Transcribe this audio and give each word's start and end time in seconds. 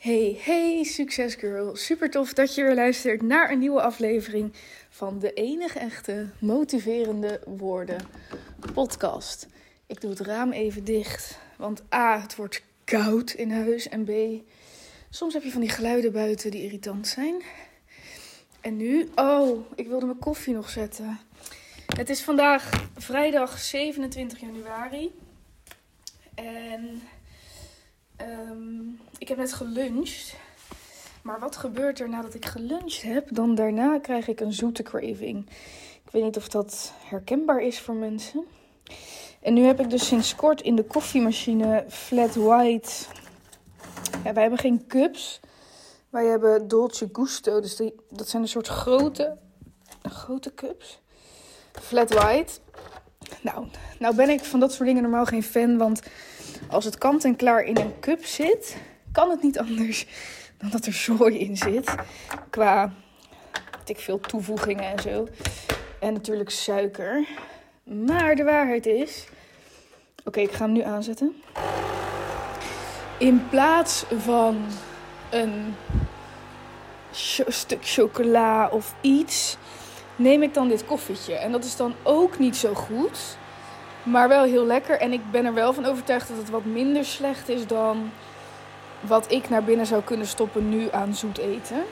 Hey, 0.00 0.38
hey, 0.40 0.84
succesgirl. 0.84 1.76
Super 1.76 2.10
tof 2.10 2.32
dat 2.32 2.54
je 2.54 2.62
weer 2.62 2.74
luistert 2.74 3.22
naar 3.22 3.50
een 3.50 3.58
nieuwe 3.58 3.82
aflevering 3.82 4.52
van 4.88 5.18
de 5.18 5.32
enige 5.32 5.78
echte 5.78 6.28
motiverende 6.38 7.40
woorden 7.46 8.00
podcast. 8.74 9.46
Ik 9.86 10.00
doe 10.00 10.10
het 10.10 10.20
raam 10.20 10.52
even 10.52 10.84
dicht, 10.84 11.38
want 11.56 11.82
A, 11.94 12.20
het 12.20 12.36
wordt 12.36 12.62
koud 12.84 13.30
in 13.30 13.50
huis 13.50 13.88
en 13.88 14.04
B, 14.04 14.10
soms 15.10 15.34
heb 15.34 15.42
je 15.42 15.50
van 15.50 15.60
die 15.60 15.70
geluiden 15.70 16.12
buiten 16.12 16.50
die 16.50 16.62
irritant 16.62 17.06
zijn. 17.06 17.42
En 18.60 18.76
nu, 18.76 19.08
oh, 19.14 19.70
ik 19.74 19.86
wilde 19.86 20.06
mijn 20.06 20.18
koffie 20.18 20.54
nog 20.54 20.68
zetten. 20.68 21.18
Het 21.96 22.10
is 22.10 22.22
vandaag 22.22 22.88
vrijdag 22.96 23.58
27 23.58 24.40
januari. 24.40 25.12
En 26.34 27.02
um, 28.28 29.00
ik 29.18 29.28
heb 29.28 29.38
net 29.38 29.52
geluncht. 29.52 30.34
Maar 31.22 31.40
wat 31.40 31.56
gebeurt 31.56 32.00
er 32.00 32.08
nadat 32.08 32.34
ik 32.34 32.44
geluncht 32.44 33.02
heb? 33.02 33.28
Dan 33.34 33.54
daarna 33.54 33.98
krijg 33.98 34.28
ik 34.28 34.40
een 34.40 34.52
zoete 34.52 34.82
craving. 34.82 35.48
Ik 36.04 36.10
weet 36.10 36.22
niet 36.22 36.36
of 36.36 36.48
dat 36.48 36.92
herkenbaar 37.04 37.62
is 37.62 37.80
voor 37.80 37.94
mensen. 37.94 38.44
En 39.40 39.54
nu 39.54 39.62
heb 39.62 39.80
ik 39.80 39.90
dus 39.90 40.06
sinds 40.06 40.34
kort 40.34 40.60
in 40.60 40.76
de 40.76 40.84
koffiemachine 40.84 41.84
flat 41.88 42.34
white. 42.34 42.90
Ja, 44.24 44.32
wij 44.32 44.42
hebben 44.42 44.58
geen 44.58 44.86
cups. 44.86 45.40
Wij 46.10 46.24
hebben 46.24 46.68
Dolce 46.68 47.08
Gusto. 47.12 47.60
Dus 47.60 47.76
die, 47.76 47.94
dat 48.08 48.28
zijn 48.28 48.42
een 48.42 48.48
soort 48.48 48.66
grote, 48.66 49.36
grote 50.02 50.54
cups. 50.54 51.00
Flat 51.72 52.12
white. 52.12 52.52
Nou, 53.40 53.66
nou 53.98 54.14
ben 54.14 54.28
ik 54.28 54.44
van 54.44 54.60
dat 54.60 54.72
soort 54.72 54.88
dingen 54.88 55.02
normaal 55.02 55.24
geen 55.24 55.42
fan. 55.42 55.78
Want 55.78 56.02
als 56.68 56.84
het 56.84 56.98
kant 56.98 57.24
en 57.24 57.36
klaar 57.36 57.62
in 57.62 57.76
een 57.76 58.00
cup 58.00 58.24
zit, 58.24 58.76
kan 59.12 59.30
het 59.30 59.42
niet 59.42 59.58
anders 59.58 60.06
dan 60.58 60.70
dat 60.70 60.86
er 60.86 60.92
zooi 60.92 61.38
in 61.38 61.56
zit. 61.56 61.94
Qua 62.50 62.92
ik 63.90 63.98
veel 63.98 64.20
toevoegingen 64.20 64.84
en 64.84 65.02
zo. 65.02 65.28
En 66.00 66.12
natuurlijk 66.12 66.50
suiker. 66.50 67.26
Maar 67.82 68.34
de 68.34 68.44
waarheid 68.44 68.86
is. 68.86 69.26
Oké, 70.24 70.40
ik 70.40 70.52
ga 70.52 70.64
hem 70.64 70.72
nu 70.72 70.82
aanzetten. 70.82 71.42
In 73.18 73.48
plaats 73.48 74.04
van 74.16 74.64
een 75.30 75.74
stuk 77.48 77.86
chocola 77.86 78.68
of 78.68 78.94
iets, 79.00 79.56
neem 80.20 80.42
ik 80.42 80.54
dan 80.54 80.68
dit 80.68 80.84
koffietje. 80.84 81.34
En 81.34 81.52
dat 81.52 81.64
is 81.64 81.76
dan 81.76 81.94
ook 82.02 82.38
niet 82.38 82.56
zo 82.56 82.74
goed. 82.74 83.38
Maar 84.02 84.28
wel 84.28 84.44
heel 84.44 84.66
lekker. 84.66 85.00
En 85.00 85.12
ik 85.12 85.30
ben 85.30 85.44
er 85.44 85.54
wel 85.54 85.72
van 85.72 85.84
overtuigd 85.84 86.28
dat 86.28 86.36
het 86.36 86.50
wat 86.50 86.64
minder 86.64 87.04
slecht 87.04 87.48
is 87.48 87.66
dan 87.66 88.10
wat 89.00 89.32
ik 89.32 89.48
naar 89.48 89.64
binnen 89.64 89.86
zou 89.86 90.02
kunnen 90.02 90.26
stoppen 90.26 90.68
nu 90.68 90.90
aan 90.90 91.14
zoet 91.14 91.38
eten. 91.38 91.84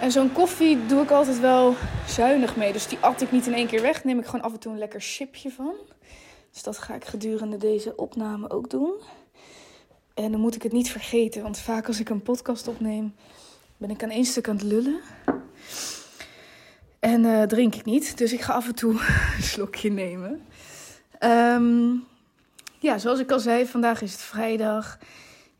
En 0.00 0.12
zo'n 0.12 0.32
koffie 0.32 0.86
doe 0.86 1.02
ik 1.02 1.10
altijd 1.10 1.40
wel 1.40 1.74
zuinig 2.06 2.56
mee. 2.56 2.72
Dus 2.72 2.86
die 2.86 2.98
at 3.00 3.20
ik 3.20 3.32
niet 3.32 3.46
in 3.46 3.54
één 3.54 3.66
keer 3.66 3.82
weg. 3.82 4.04
Neem 4.04 4.18
ik 4.18 4.24
gewoon 4.24 4.44
af 4.44 4.52
en 4.52 4.58
toe 4.58 4.72
een 4.72 4.78
lekker 4.78 5.00
chipje 5.00 5.50
van. 5.50 5.74
Dus 6.52 6.62
dat 6.62 6.78
ga 6.78 6.94
ik 6.94 7.04
gedurende 7.04 7.56
deze 7.56 7.96
opname 7.96 8.50
ook 8.50 8.70
doen. 8.70 8.92
En 10.14 10.30
dan 10.30 10.40
moet 10.40 10.54
ik 10.54 10.62
het 10.62 10.72
niet 10.72 10.90
vergeten. 10.90 11.42
Want 11.42 11.58
vaak 11.58 11.86
als 11.86 12.00
ik 12.00 12.08
een 12.08 12.22
podcast 12.22 12.68
opneem, 12.68 13.14
ben 13.76 13.90
ik 13.90 14.02
aan 14.02 14.10
één 14.10 14.24
stuk 14.24 14.48
aan 14.48 14.56
het 14.56 14.64
lullen. 14.64 15.00
En 17.00 17.24
uh, 17.24 17.42
drink 17.42 17.74
ik 17.74 17.84
niet. 17.84 18.18
Dus 18.18 18.32
ik 18.32 18.40
ga 18.40 18.52
af 18.52 18.66
en 18.66 18.74
toe 18.74 18.92
een 19.36 19.42
slokje 19.42 19.90
nemen. 19.90 20.42
Um, 21.20 22.04
ja, 22.78 22.98
zoals 22.98 23.18
ik 23.18 23.30
al 23.30 23.40
zei, 23.40 23.66
vandaag 23.66 24.02
is 24.02 24.12
het 24.12 24.20
vrijdag. 24.20 24.98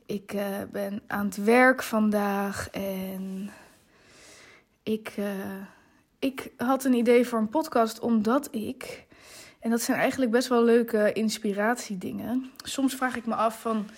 Ik 0.06 0.32
uh, 0.32 0.42
ben 0.72 1.02
aan 1.06 1.24
het 1.24 1.44
werk 1.44 1.82
vandaag 1.82 2.70
en 2.70 3.50
ik, 4.82 5.14
uh, 5.18 5.26
ik 6.18 6.50
had 6.56 6.84
een 6.84 6.92
idee 6.92 7.26
voor 7.26 7.38
een 7.38 7.48
podcast 7.48 7.98
omdat 8.00 8.48
ik, 8.50 9.06
en 9.60 9.70
dat 9.70 9.80
zijn 9.80 9.98
eigenlijk 9.98 10.30
best 10.30 10.48
wel 10.48 10.64
leuke 10.64 11.12
inspiratiedingen. 11.12 12.50
Soms 12.64 12.94
vraag 12.94 13.16
ik 13.16 13.26
me 13.26 13.34
af 13.34 13.60
van, 13.60 13.88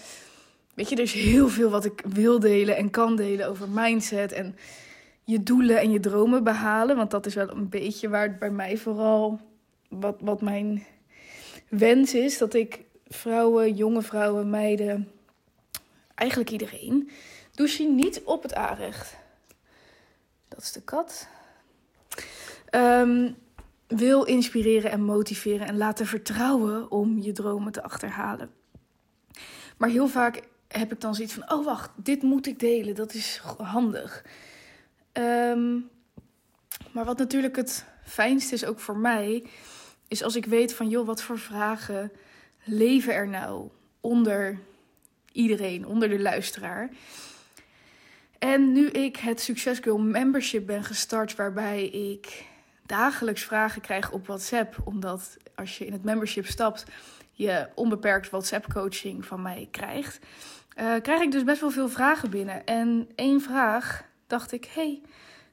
weet 0.74 0.88
je, 0.88 0.96
er 0.96 1.02
is 1.02 1.12
heel 1.12 1.48
veel 1.48 1.70
wat 1.70 1.84
ik 1.84 2.02
wil 2.08 2.40
delen 2.40 2.76
en 2.76 2.90
kan 2.90 3.16
delen 3.16 3.48
over 3.48 3.68
mindset 3.68 4.32
en 4.32 4.56
je 5.24 5.42
doelen 5.42 5.80
en 5.80 5.90
je 5.90 6.00
dromen 6.00 6.44
behalen. 6.44 6.96
Want 6.96 7.10
dat 7.10 7.26
is 7.26 7.34
wel 7.34 7.50
een 7.50 7.68
beetje 7.68 8.08
waar 8.08 8.28
het 8.28 8.38
bij 8.38 8.50
mij 8.50 8.76
vooral, 8.76 9.40
wat, 9.88 10.16
wat 10.20 10.42
mijn 10.42 10.86
wens 11.68 12.14
is, 12.14 12.38
dat 12.38 12.54
ik 12.54 12.84
vrouwen, 13.06 13.74
jonge 13.74 14.02
vrouwen, 14.02 14.50
meiden, 14.50 15.10
eigenlijk 16.14 16.50
iedereen, 16.50 17.10
douche 17.54 17.82
niet 17.82 18.22
op 18.24 18.42
het 18.42 18.54
aanrecht. 18.54 19.16
Dat 20.48 20.60
is 20.60 20.72
de 20.72 20.82
kat. 20.82 21.28
Um, 22.74 23.36
wil 23.86 24.24
inspireren 24.24 24.90
en 24.90 25.04
motiveren 25.04 25.66
en 25.66 25.76
laten 25.76 26.06
vertrouwen 26.06 26.90
om 26.90 27.18
je 27.18 27.32
dromen 27.32 27.72
te 27.72 27.82
achterhalen. 27.82 28.50
Maar 29.76 29.88
heel 29.88 30.08
vaak 30.08 30.42
heb 30.68 30.92
ik 30.92 31.00
dan 31.00 31.14
zoiets 31.14 31.34
van: 31.34 31.52
oh 31.52 31.64
wacht, 31.64 31.90
dit 31.96 32.22
moet 32.22 32.46
ik 32.46 32.58
delen, 32.58 32.94
dat 32.94 33.14
is 33.14 33.40
handig. 33.56 34.24
Um, 35.12 35.90
maar 36.92 37.04
wat 37.04 37.18
natuurlijk 37.18 37.56
het 37.56 37.84
fijnste 38.04 38.54
is 38.54 38.64
ook 38.64 38.80
voor 38.80 38.96
mij, 38.96 39.44
is 40.08 40.22
als 40.22 40.36
ik 40.36 40.46
weet 40.46 40.74
van 40.74 40.88
joh, 40.88 41.06
wat 41.06 41.22
voor 41.22 41.38
vragen 41.38 42.12
leven 42.64 43.14
er 43.14 43.28
nou 43.28 43.68
onder 44.00 44.58
iedereen, 45.32 45.86
onder 45.86 46.08
de 46.08 46.20
luisteraar. 46.20 46.90
En 48.38 48.72
nu 48.72 48.86
ik 48.86 49.16
het 49.16 49.40
Success 49.40 49.80
Girl 49.80 49.98
Membership 49.98 50.66
ben 50.66 50.84
gestart, 50.84 51.36
waarbij 51.36 51.86
ik 51.88 52.44
dagelijks 52.86 53.42
vragen 53.42 53.80
krijg 53.80 54.10
op 54.10 54.26
WhatsApp, 54.26 54.76
omdat 54.84 55.36
als 55.54 55.78
je 55.78 55.86
in 55.86 55.92
het 55.92 56.04
membership 56.04 56.46
stapt, 56.46 56.84
je 57.32 57.68
onbeperkt 57.74 58.30
WhatsApp 58.30 58.72
coaching 58.72 59.24
van 59.24 59.42
mij 59.42 59.68
krijgt, 59.70 60.18
uh, 60.76 60.94
krijg 61.02 61.20
ik 61.20 61.30
dus 61.30 61.44
best 61.44 61.60
wel 61.60 61.70
veel 61.70 61.88
vragen 61.88 62.30
binnen. 62.30 62.66
En 62.66 63.08
één 63.14 63.40
vraag 63.40 64.04
dacht 64.32 64.52
ik, 64.52 64.64
hey, 64.64 65.02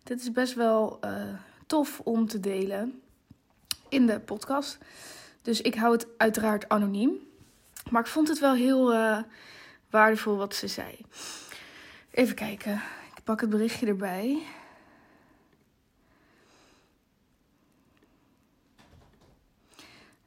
dit 0.03 0.21
is 0.21 0.31
best 0.31 0.53
wel 0.53 0.99
uh, 1.03 1.33
tof 1.65 1.99
om 1.99 2.27
te 2.27 2.39
delen 2.39 3.01
in 3.89 4.05
de 4.05 4.19
podcast. 4.19 4.77
Dus 5.41 5.61
ik 5.61 5.75
hou 5.75 5.91
het 5.91 6.07
uiteraard 6.17 6.69
anoniem. 6.69 7.11
Maar 7.89 8.01
ik 8.01 8.07
vond 8.07 8.27
het 8.27 8.39
wel 8.39 8.53
heel 8.53 8.93
uh, 8.93 9.17
waardevol 9.89 10.37
wat 10.37 10.55
ze 10.55 10.67
zei. 10.67 10.97
Even 12.11 12.35
kijken. 12.35 12.81
Ik 13.15 13.23
pak 13.23 13.41
het 13.41 13.49
berichtje 13.49 13.87
erbij. 13.87 14.41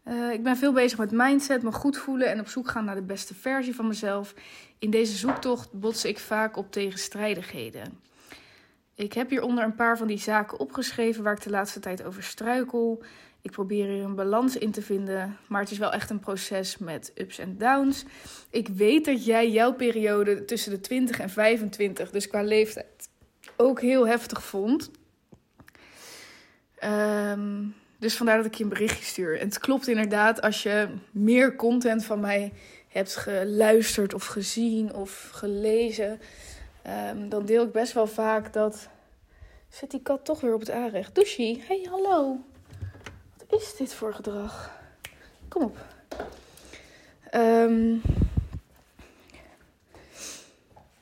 Uh, 0.04 0.32
ik 0.32 0.42
ben 0.42 0.56
veel 0.56 0.72
bezig 0.72 0.98
met 0.98 1.10
mindset, 1.10 1.62
me 1.62 1.72
goed 1.72 1.96
voelen 1.96 2.28
en 2.28 2.40
op 2.40 2.48
zoek 2.48 2.68
gaan 2.68 2.84
naar 2.84 2.94
de 2.94 3.02
beste 3.02 3.34
versie 3.34 3.74
van 3.74 3.86
mezelf. 3.86 4.34
In 4.78 4.90
deze 4.90 5.16
zoektocht 5.16 5.72
bots 5.72 6.04
ik 6.04 6.18
vaak 6.18 6.56
op 6.56 6.72
tegenstrijdigheden. 6.72 8.10
Ik 8.94 9.12
heb 9.12 9.30
hieronder 9.30 9.64
een 9.64 9.74
paar 9.74 9.96
van 9.96 10.06
die 10.06 10.18
zaken 10.18 10.58
opgeschreven 10.58 11.22
waar 11.22 11.34
ik 11.36 11.42
de 11.42 11.50
laatste 11.50 11.80
tijd 11.80 12.04
over 12.04 12.22
struikel. 12.22 13.02
Ik 13.40 13.50
probeer 13.50 13.86
hier 13.86 14.04
een 14.04 14.14
balans 14.14 14.56
in 14.56 14.70
te 14.70 14.82
vinden, 14.82 15.36
maar 15.48 15.60
het 15.60 15.70
is 15.70 15.78
wel 15.78 15.92
echt 15.92 16.10
een 16.10 16.20
proces 16.20 16.78
met 16.78 17.12
ups 17.14 17.38
en 17.38 17.58
downs. 17.58 18.04
Ik 18.50 18.68
weet 18.68 19.04
dat 19.04 19.24
jij 19.24 19.50
jouw 19.50 19.72
periode 19.72 20.44
tussen 20.44 20.70
de 20.70 20.80
20 20.80 21.20
en 21.20 21.30
25, 21.30 22.10
dus 22.10 22.28
qua 22.28 22.42
leeftijd, 22.42 23.08
ook 23.56 23.80
heel 23.80 24.06
heftig 24.06 24.42
vond. 24.44 24.90
Um, 26.84 27.74
dus 27.98 28.16
vandaar 28.16 28.36
dat 28.36 28.46
ik 28.46 28.54
je 28.54 28.62
een 28.62 28.68
berichtje 28.70 29.04
stuur. 29.04 29.38
En 29.38 29.46
het 29.46 29.58
klopt 29.58 29.88
inderdaad, 29.88 30.40
als 30.40 30.62
je 30.62 30.88
meer 31.10 31.56
content 31.56 32.04
van 32.04 32.20
mij 32.20 32.52
hebt 32.88 33.16
geluisterd 33.16 34.14
of 34.14 34.26
gezien 34.26 34.94
of 34.94 35.30
gelezen, 35.32 36.20
um, 36.86 37.28
dan 37.28 37.44
deel 37.44 37.64
ik 37.64 37.72
best 37.72 37.92
wel 37.92 38.06
vaak 38.06 38.52
dat. 38.52 38.88
Zet 39.68 39.90
die 39.90 40.02
kat 40.02 40.24
toch 40.24 40.40
weer 40.40 40.54
op 40.54 40.60
het 40.60 40.70
aanrecht. 40.70 41.14
Douchie, 41.14 41.62
hey, 41.66 41.86
hallo 41.90 42.38
is 43.52 43.76
dit 43.76 43.94
voor 43.94 44.14
gedrag? 44.14 44.80
Kom 45.48 45.62
op. 45.62 45.76
Um, 47.34 48.02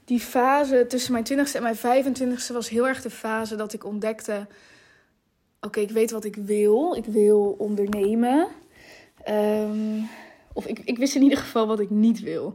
die 0.04 0.20
fase 0.20 0.86
tussen 0.88 1.12
mijn 1.12 1.24
20ste 1.24 1.52
en 1.52 1.62
mijn 1.62 1.76
25ste 1.76 2.52
was 2.52 2.68
heel 2.68 2.88
erg 2.88 3.02
de 3.02 3.10
fase 3.10 3.56
dat 3.56 3.72
ik 3.72 3.84
ontdekte: 3.84 4.46
oké, 5.60 5.80
ik 5.80 5.90
weet 5.90 6.10
wat 6.10 6.24
ik 6.24 6.36
wil. 6.36 6.94
Ik 6.94 7.04
wil 7.04 7.54
ondernemen. 7.58 8.48
Um, 9.28 10.08
of 10.52 10.66
ik, 10.66 10.78
ik 10.78 10.98
wist 10.98 11.14
in 11.14 11.22
ieder 11.22 11.38
geval 11.38 11.66
wat 11.66 11.80
ik 11.80 11.90
niet 11.90 12.20
wil. 12.20 12.54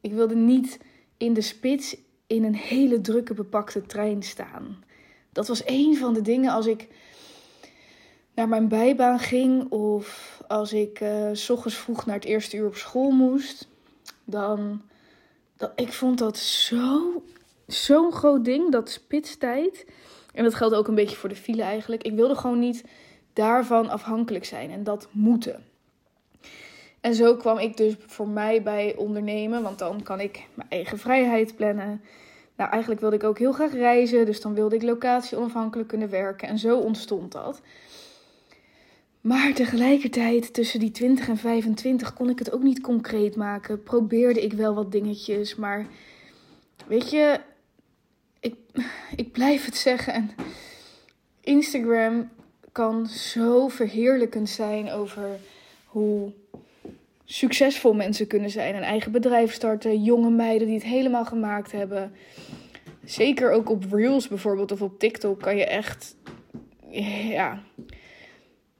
Ik 0.00 0.12
wilde 0.12 0.36
niet 0.36 0.78
in 1.16 1.32
de 1.32 1.40
spits 1.40 1.96
in 2.28 2.44
een 2.44 2.54
hele 2.54 3.00
drukke, 3.00 3.34
bepakte 3.34 3.86
trein 3.86 4.22
staan. 4.22 4.84
Dat 5.32 5.48
was 5.48 5.62
een 5.66 5.96
van 5.96 6.14
de 6.14 6.22
dingen 6.22 6.52
als 6.52 6.66
ik 6.66 6.88
naar 8.34 8.48
mijn 8.48 8.68
bijbaan 8.68 9.18
ging 9.18 9.70
of 9.70 10.38
als 10.48 10.72
ik 10.72 11.00
uh, 11.00 11.28
s 11.32 11.50
ochtends 11.50 11.76
vroeg 11.76 12.06
naar 12.06 12.14
het 12.14 12.24
eerste 12.24 12.56
uur 12.56 12.66
op 12.66 12.76
school 12.76 13.10
moest, 13.10 13.68
dan 14.24 14.82
dat, 15.56 15.72
ik 15.76 15.92
vond 15.92 16.18
dat 16.18 16.36
zo, 16.36 17.22
zo'n 17.66 18.12
groot 18.12 18.44
ding, 18.44 18.72
dat 18.72 18.90
spitstijd. 18.90 19.86
En 20.34 20.44
dat 20.44 20.54
geldt 20.54 20.74
ook 20.74 20.88
een 20.88 20.94
beetje 20.94 21.16
voor 21.16 21.28
de 21.28 21.36
file 21.36 21.62
eigenlijk. 21.62 22.02
Ik 22.02 22.14
wilde 22.14 22.34
gewoon 22.34 22.58
niet 22.58 22.84
daarvan 23.32 23.88
afhankelijk 23.88 24.44
zijn 24.44 24.70
en 24.70 24.84
dat 24.84 25.08
moeten. 25.10 25.64
En 27.00 27.14
zo 27.14 27.36
kwam 27.36 27.58
ik 27.58 27.76
dus 27.76 27.94
voor 28.06 28.28
mij 28.28 28.62
bij 28.62 28.94
ondernemen, 28.96 29.62
want 29.62 29.78
dan 29.78 30.02
kan 30.02 30.20
ik 30.20 30.46
mijn 30.54 30.68
eigen 30.68 30.98
vrijheid 30.98 31.56
plannen. 31.56 32.00
Nou, 32.56 32.70
eigenlijk 32.70 33.00
wilde 33.00 33.16
ik 33.16 33.24
ook 33.24 33.38
heel 33.38 33.52
graag 33.52 33.72
reizen, 33.72 34.26
dus 34.26 34.40
dan 34.40 34.54
wilde 34.54 34.74
ik 34.74 34.82
locatie 34.82 35.38
onafhankelijk 35.38 35.88
kunnen 35.88 36.10
werken. 36.10 36.48
En 36.48 36.58
zo 36.58 36.78
ontstond 36.78 37.32
dat. 37.32 37.60
Maar 39.20 39.52
tegelijkertijd, 39.54 40.52
tussen 40.52 40.80
die 40.80 40.90
20 40.90 41.28
en 41.28 41.36
25, 41.36 42.14
kon 42.14 42.30
ik 42.30 42.38
het 42.38 42.52
ook 42.52 42.62
niet 42.62 42.80
concreet 42.80 43.36
maken. 43.36 43.82
Probeerde 43.82 44.42
ik 44.42 44.52
wel 44.52 44.74
wat 44.74 44.92
dingetjes, 44.92 45.54
maar 45.54 45.86
weet 46.86 47.10
je, 47.10 47.40
ik, 48.40 48.54
ik 49.16 49.32
blijf 49.32 49.64
het 49.64 49.76
zeggen. 49.76 50.12
En 50.12 50.30
Instagram 51.40 52.30
kan 52.72 53.06
zo 53.06 53.68
verheerlijkend 53.68 54.48
zijn 54.48 54.90
over 54.90 55.28
hoe 55.84 56.32
succesvol 57.30 57.94
mensen 57.94 58.26
kunnen 58.26 58.50
zijn. 58.50 58.74
Een 58.74 58.82
eigen 58.82 59.12
bedrijf 59.12 59.52
starten, 59.52 60.02
jonge 60.02 60.30
meiden 60.30 60.66
die 60.66 60.76
het 60.76 60.86
helemaal 60.86 61.24
gemaakt 61.24 61.72
hebben. 61.72 62.12
Zeker 63.04 63.50
ook 63.50 63.70
op 63.70 63.92
Reels 63.92 64.28
bijvoorbeeld 64.28 64.72
of 64.72 64.82
op 64.82 64.98
TikTok 64.98 65.40
kan 65.40 65.56
je 65.56 65.64
echt. 65.64 66.16
Ja. 67.30 67.62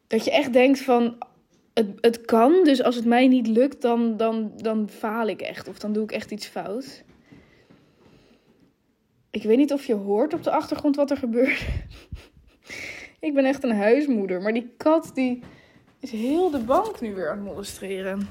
Dat 0.06 0.25
je 0.25 0.31
echt 0.31 0.53
denkt 0.53 0.81
van. 0.81 1.19
Het, 1.75 1.89
het 2.00 2.21
kan, 2.21 2.65
dus 2.65 2.83
als 2.83 2.95
het 2.95 3.05
mij 3.05 3.29
niet 3.29 3.47
lukt, 3.47 3.83
dan, 3.83 4.17
dan, 4.17 4.53
dan 4.56 4.89
faal 4.89 5.29
ik 5.29 5.41
echt. 5.41 5.69
Of 5.69 5.79
dan 5.79 5.93
doe 5.93 6.03
ik 6.03 6.12
echt 6.12 6.31
iets 6.31 6.47
fout. 6.47 7.05
Ik 9.31 9.43
weet 9.43 9.56
niet 9.56 9.73
of 9.73 9.85
je 9.85 9.95
hoort 9.95 10.35
op 10.35 10.43
de 10.43 10.50
achtergrond 10.50 10.97
wat 10.97 11.11
er 11.11 11.17
gebeurt. 11.17 11.67
ik 13.21 13.35
ben 13.35 13.45
echt 13.45 13.65
een 13.65 13.77
huismoeder. 13.77 14.43
Maar 14.43 14.53
die 14.53 14.73
kat 14.77 15.11
die 15.15 15.43
is 16.00 16.11
heel 16.11 16.50
de 16.50 16.59
bank 16.59 17.00
nu 17.00 17.15
weer 17.15 17.31
aan 17.31 17.37
het 17.37 17.47
molesteren. 17.47 18.31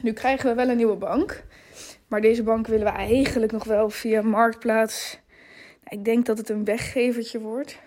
Nu 0.00 0.12
krijgen 0.12 0.48
we 0.48 0.54
wel 0.54 0.68
een 0.68 0.76
nieuwe 0.76 0.96
bank. 0.96 1.44
Maar 2.08 2.20
deze 2.20 2.42
bank 2.42 2.66
willen 2.66 2.84
we 2.84 2.92
eigenlijk 2.92 3.52
nog 3.52 3.64
wel 3.64 3.90
via 3.90 4.22
Marktplaats. 4.22 5.18
Ik 5.88 6.04
denk 6.04 6.26
dat 6.26 6.38
het 6.38 6.48
een 6.48 6.64
weggevertje 6.64 7.40
wordt. 7.40 7.78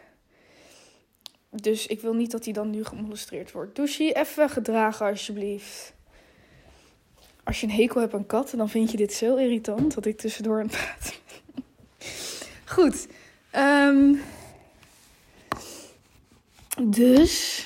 Dus 1.49 1.87
ik 1.87 2.01
wil 2.01 2.13
niet 2.13 2.31
dat 2.31 2.43
hij 2.43 2.53
dan 2.53 2.69
nu 2.69 2.83
gemolestreerd 2.83 3.51
wordt. 3.51 3.75
Douchie, 3.75 4.13
even 4.13 4.49
gedragen 4.49 5.05
alsjeblieft. 5.05 5.93
Als 7.43 7.61
je 7.61 7.67
een 7.67 7.73
hekel 7.73 8.01
hebt 8.01 8.13
aan 8.13 8.25
katten, 8.25 8.57
dan 8.57 8.69
vind 8.69 8.91
je 8.91 8.97
dit 8.97 9.13
zo 9.13 9.35
irritant 9.35 9.93
dat 9.93 10.05
ik 10.05 10.17
tussendoor 10.17 10.59
aan 10.59 10.69
het 10.69 11.19
Goed. 12.65 13.07
Um, 13.55 14.21
dus 16.83 17.65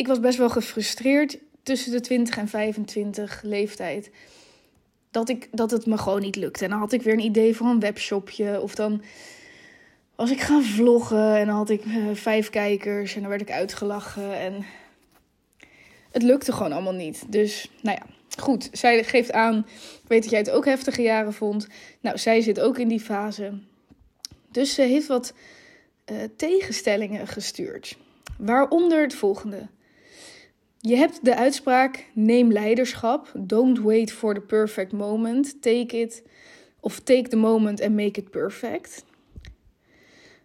ik 0.00 0.06
was 0.06 0.20
best 0.20 0.38
wel 0.38 0.50
gefrustreerd 0.50 1.38
tussen 1.62 1.92
de 1.92 2.00
20 2.00 2.36
en 2.36 2.48
25 2.48 3.42
leeftijd. 3.42 4.10
Dat, 5.10 5.28
ik, 5.28 5.48
dat 5.52 5.70
het 5.70 5.86
me 5.86 5.98
gewoon 5.98 6.20
niet 6.20 6.36
lukte. 6.36 6.64
En 6.64 6.70
dan 6.70 6.78
had 6.78 6.92
ik 6.92 7.02
weer 7.02 7.12
een 7.12 7.24
idee 7.24 7.56
voor 7.56 7.66
een 7.66 7.80
webshopje. 7.80 8.60
Of 8.60 8.74
dan 8.74 9.02
was 10.14 10.30
ik 10.30 10.40
gaan 10.40 10.62
vloggen 10.62 11.36
en 11.36 11.46
dan 11.46 11.56
had 11.56 11.70
ik 11.70 11.84
uh, 11.84 12.14
vijf 12.14 12.50
kijkers 12.50 13.14
en 13.14 13.20
dan 13.20 13.30
werd 13.30 13.40
ik 13.40 13.50
uitgelachen. 13.50 14.38
En 14.38 14.64
het 16.10 16.22
lukte 16.22 16.52
gewoon 16.52 16.72
allemaal 16.72 16.92
niet. 16.92 17.24
Dus 17.28 17.70
nou 17.82 17.98
ja, 18.00 18.06
goed. 18.38 18.68
Zij 18.72 19.04
geeft 19.04 19.32
aan, 19.32 19.66
ik 20.02 20.08
weet 20.08 20.22
dat 20.22 20.30
jij 20.30 20.40
het 20.40 20.50
ook 20.50 20.64
heftige 20.64 21.02
jaren 21.02 21.32
vond. 21.32 21.66
Nou, 22.00 22.18
zij 22.18 22.40
zit 22.40 22.60
ook 22.60 22.78
in 22.78 22.88
die 22.88 23.00
fase. 23.00 23.58
Dus 24.50 24.74
ze 24.74 24.82
heeft 24.82 25.06
wat 25.06 25.34
uh, 26.12 26.16
tegenstellingen 26.36 27.26
gestuurd. 27.26 27.96
Waaronder 28.38 29.02
het 29.02 29.14
volgende. 29.14 29.68
Je 30.80 30.96
hebt 30.96 31.24
de 31.24 31.36
uitspraak: 31.36 32.06
neem 32.12 32.52
leiderschap. 32.52 33.32
Don't 33.38 33.78
wait 33.78 34.12
for 34.12 34.34
the 34.34 34.40
perfect 34.40 34.92
moment. 34.92 35.62
Take 35.62 36.00
it. 36.00 36.22
Of 36.80 37.00
take 37.00 37.28
the 37.28 37.36
moment 37.36 37.80
and 37.80 37.94
make 37.94 38.20
it 38.20 38.30
perfect. 38.30 39.04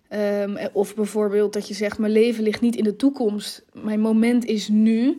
Um, 0.10 0.58
of 0.74 0.96
bijvoorbeeld 0.96 1.54
dat 1.54 1.68
je 1.68 1.74
zegt: 1.74 1.98
Mijn 1.98 2.12
leven 2.12 2.44
ligt 2.44 2.62
niet 2.62 2.76
in 2.76 2.84
de 2.84 2.96
toekomst. 2.96 3.64
Mijn 3.74 4.00
moment 4.00 4.46
is 4.46 4.68
nu. 4.68 5.18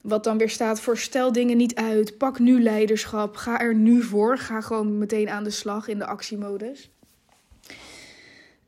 Wat 0.00 0.24
dan 0.24 0.38
weer 0.38 0.50
staat 0.50 0.80
voor: 0.80 0.98
stel 0.98 1.32
dingen 1.32 1.56
niet 1.56 1.74
uit. 1.74 2.18
Pak 2.18 2.38
nu 2.38 2.62
leiderschap. 2.62 3.36
Ga 3.36 3.60
er 3.60 3.74
nu 3.74 4.02
voor. 4.02 4.38
Ga 4.38 4.60
gewoon 4.60 4.98
meteen 4.98 5.28
aan 5.28 5.44
de 5.44 5.50
slag 5.50 5.88
in 5.88 5.98
de 5.98 6.06
actiemodus. 6.06 6.90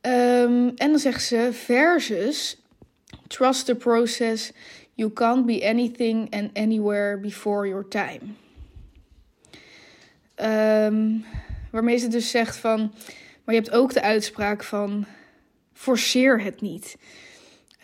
Um, 0.02 0.68
en 0.68 0.90
dan 0.90 0.98
zegt 0.98 1.24
ze: 1.24 1.48
versus 1.52 2.62
trust 3.26 3.66
the 3.66 3.74
process. 3.74 4.52
You 4.98 5.12
can't 5.12 5.46
be 5.46 5.60
anything 5.62 6.26
and 6.30 6.50
anywhere 6.56 7.18
before 7.18 7.68
your 7.68 7.88
time. 7.88 8.34
Um, 10.36 11.24
waarmee 11.70 11.96
ze 11.96 12.08
dus 12.08 12.30
zegt 12.30 12.56
van, 12.56 12.78
maar 13.44 13.54
je 13.54 13.60
hebt 13.60 13.70
ook 13.70 13.92
de 13.92 14.02
uitspraak 14.02 14.64
van, 14.64 15.06
forceer 15.72 16.42
het 16.42 16.60
niet. 16.60 16.96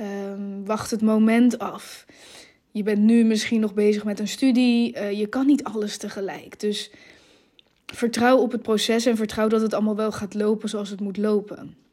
Um, 0.00 0.64
wacht 0.64 0.90
het 0.90 1.02
moment 1.02 1.58
af. 1.58 2.06
Je 2.70 2.82
bent 2.82 3.00
nu 3.02 3.24
misschien 3.24 3.60
nog 3.60 3.74
bezig 3.74 4.04
met 4.04 4.18
een 4.18 4.28
studie. 4.28 4.96
Uh, 4.96 5.12
je 5.12 5.26
kan 5.26 5.46
niet 5.46 5.64
alles 5.64 5.96
tegelijk. 5.96 6.60
Dus 6.60 6.90
vertrouw 7.86 8.36
op 8.36 8.52
het 8.52 8.62
proces 8.62 9.06
en 9.06 9.16
vertrouw 9.16 9.48
dat 9.48 9.60
het 9.60 9.74
allemaal 9.74 9.96
wel 9.96 10.12
gaat 10.12 10.34
lopen 10.34 10.68
zoals 10.68 10.90
het 10.90 11.00
moet 11.00 11.16
lopen. 11.16 11.83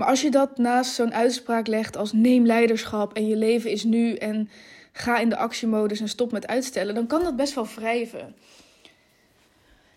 Maar 0.00 0.08
als 0.08 0.20
je 0.20 0.30
dat 0.30 0.58
naast 0.58 0.94
zo'n 0.94 1.14
uitspraak 1.14 1.66
legt 1.66 1.96
als 1.96 2.12
neem 2.12 2.46
leiderschap 2.46 3.12
en 3.12 3.26
je 3.26 3.36
leven 3.36 3.70
is 3.70 3.84
nu 3.84 4.14
en 4.14 4.50
ga 4.92 5.18
in 5.18 5.28
de 5.28 5.36
actiemodus 5.36 6.00
en 6.00 6.08
stop 6.08 6.32
met 6.32 6.46
uitstellen, 6.46 6.94
dan 6.94 7.06
kan 7.06 7.22
dat 7.22 7.36
best 7.36 7.54
wel 7.54 7.66
wrijven. 7.66 8.34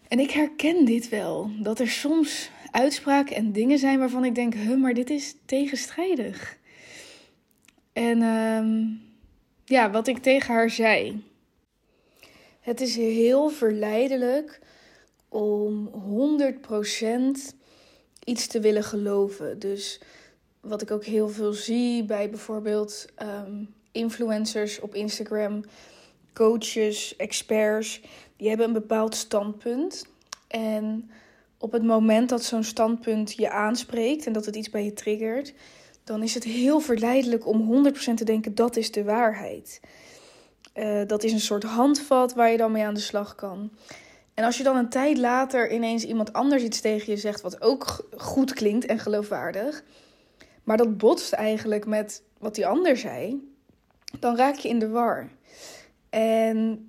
En 0.07 0.19
ik 0.19 0.31
herken 0.31 0.85
dit 0.85 1.09
wel, 1.09 1.49
dat 1.59 1.79
er 1.79 1.87
soms 1.87 2.49
uitspraken 2.71 3.35
en 3.35 3.51
dingen 3.51 3.79
zijn 3.79 3.99
waarvan 3.99 4.25
ik 4.25 4.35
denk, 4.35 4.53
huh, 4.53 4.77
maar 4.77 4.93
dit 4.93 5.09
is 5.09 5.35
tegenstrijdig. 5.45 6.57
En 7.93 8.21
uh, 8.21 8.87
ja, 9.65 9.91
wat 9.91 10.07
ik 10.07 10.17
tegen 10.17 10.53
haar 10.53 10.69
zei. 10.69 11.23
Het 12.59 12.81
is 12.81 12.95
heel 12.95 13.49
verleidelijk 13.49 14.59
om 15.29 15.91
100% 17.49 17.61
iets 18.25 18.47
te 18.47 18.59
willen 18.59 18.83
geloven. 18.83 19.59
Dus 19.59 19.99
wat 20.61 20.81
ik 20.81 20.91
ook 20.91 21.05
heel 21.05 21.29
veel 21.29 21.53
zie 21.53 22.03
bij 22.03 22.29
bijvoorbeeld 22.29 23.05
um, 23.21 23.73
influencers 23.91 24.79
op 24.79 24.95
Instagram, 24.95 25.63
coaches, 26.33 27.15
experts, 27.15 28.01
die 28.37 28.47
hebben 28.47 28.67
een 28.67 28.73
bepaald 28.73 29.15
standpunt. 29.15 30.05
En 30.47 31.09
op 31.57 31.71
het 31.71 31.83
moment 31.83 32.29
dat 32.29 32.43
zo'n 32.43 32.63
standpunt 32.63 33.33
je 33.33 33.49
aanspreekt 33.49 34.25
en 34.25 34.33
dat 34.33 34.45
het 34.45 34.55
iets 34.55 34.69
bij 34.69 34.83
je 34.83 34.93
triggert, 34.93 35.53
dan 36.03 36.23
is 36.23 36.33
het 36.33 36.43
heel 36.43 36.79
verleidelijk 36.79 37.47
om 37.47 37.85
100% 38.11 38.13
te 38.13 38.23
denken 38.23 38.55
dat 38.55 38.75
is 38.75 38.91
de 38.91 39.03
waarheid. 39.03 39.79
Uh, 40.75 41.01
dat 41.07 41.23
is 41.23 41.31
een 41.31 41.39
soort 41.39 41.63
handvat 41.63 42.33
waar 42.33 42.51
je 42.51 42.57
dan 42.57 42.71
mee 42.71 42.83
aan 42.83 42.93
de 42.93 42.99
slag 42.99 43.35
kan. 43.35 43.71
En 44.33 44.43
als 44.43 44.57
je 44.57 44.63
dan 44.63 44.75
een 44.75 44.89
tijd 44.89 45.17
later 45.17 45.71
ineens 45.71 46.05
iemand 46.05 46.33
anders 46.33 46.63
iets 46.63 46.81
tegen 46.81 47.11
je 47.11 47.19
zegt, 47.19 47.41
wat 47.41 47.61
ook 47.61 48.07
goed 48.17 48.53
klinkt 48.53 48.85
en 48.85 48.99
geloofwaardig, 48.99 49.83
maar 50.63 50.77
dat 50.77 50.97
botst 50.97 51.33
eigenlijk 51.33 51.85
met 51.85 52.23
wat 52.37 52.55
die 52.55 52.67
ander 52.67 52.97
zei, 52.97 53.51
dan 54.19 54.35
raak 54.35 54.55
je 54.55 54.69
in 54.69 54.79
de 54.79 54.89
war. 54.89 55.29
En 56.09 56.87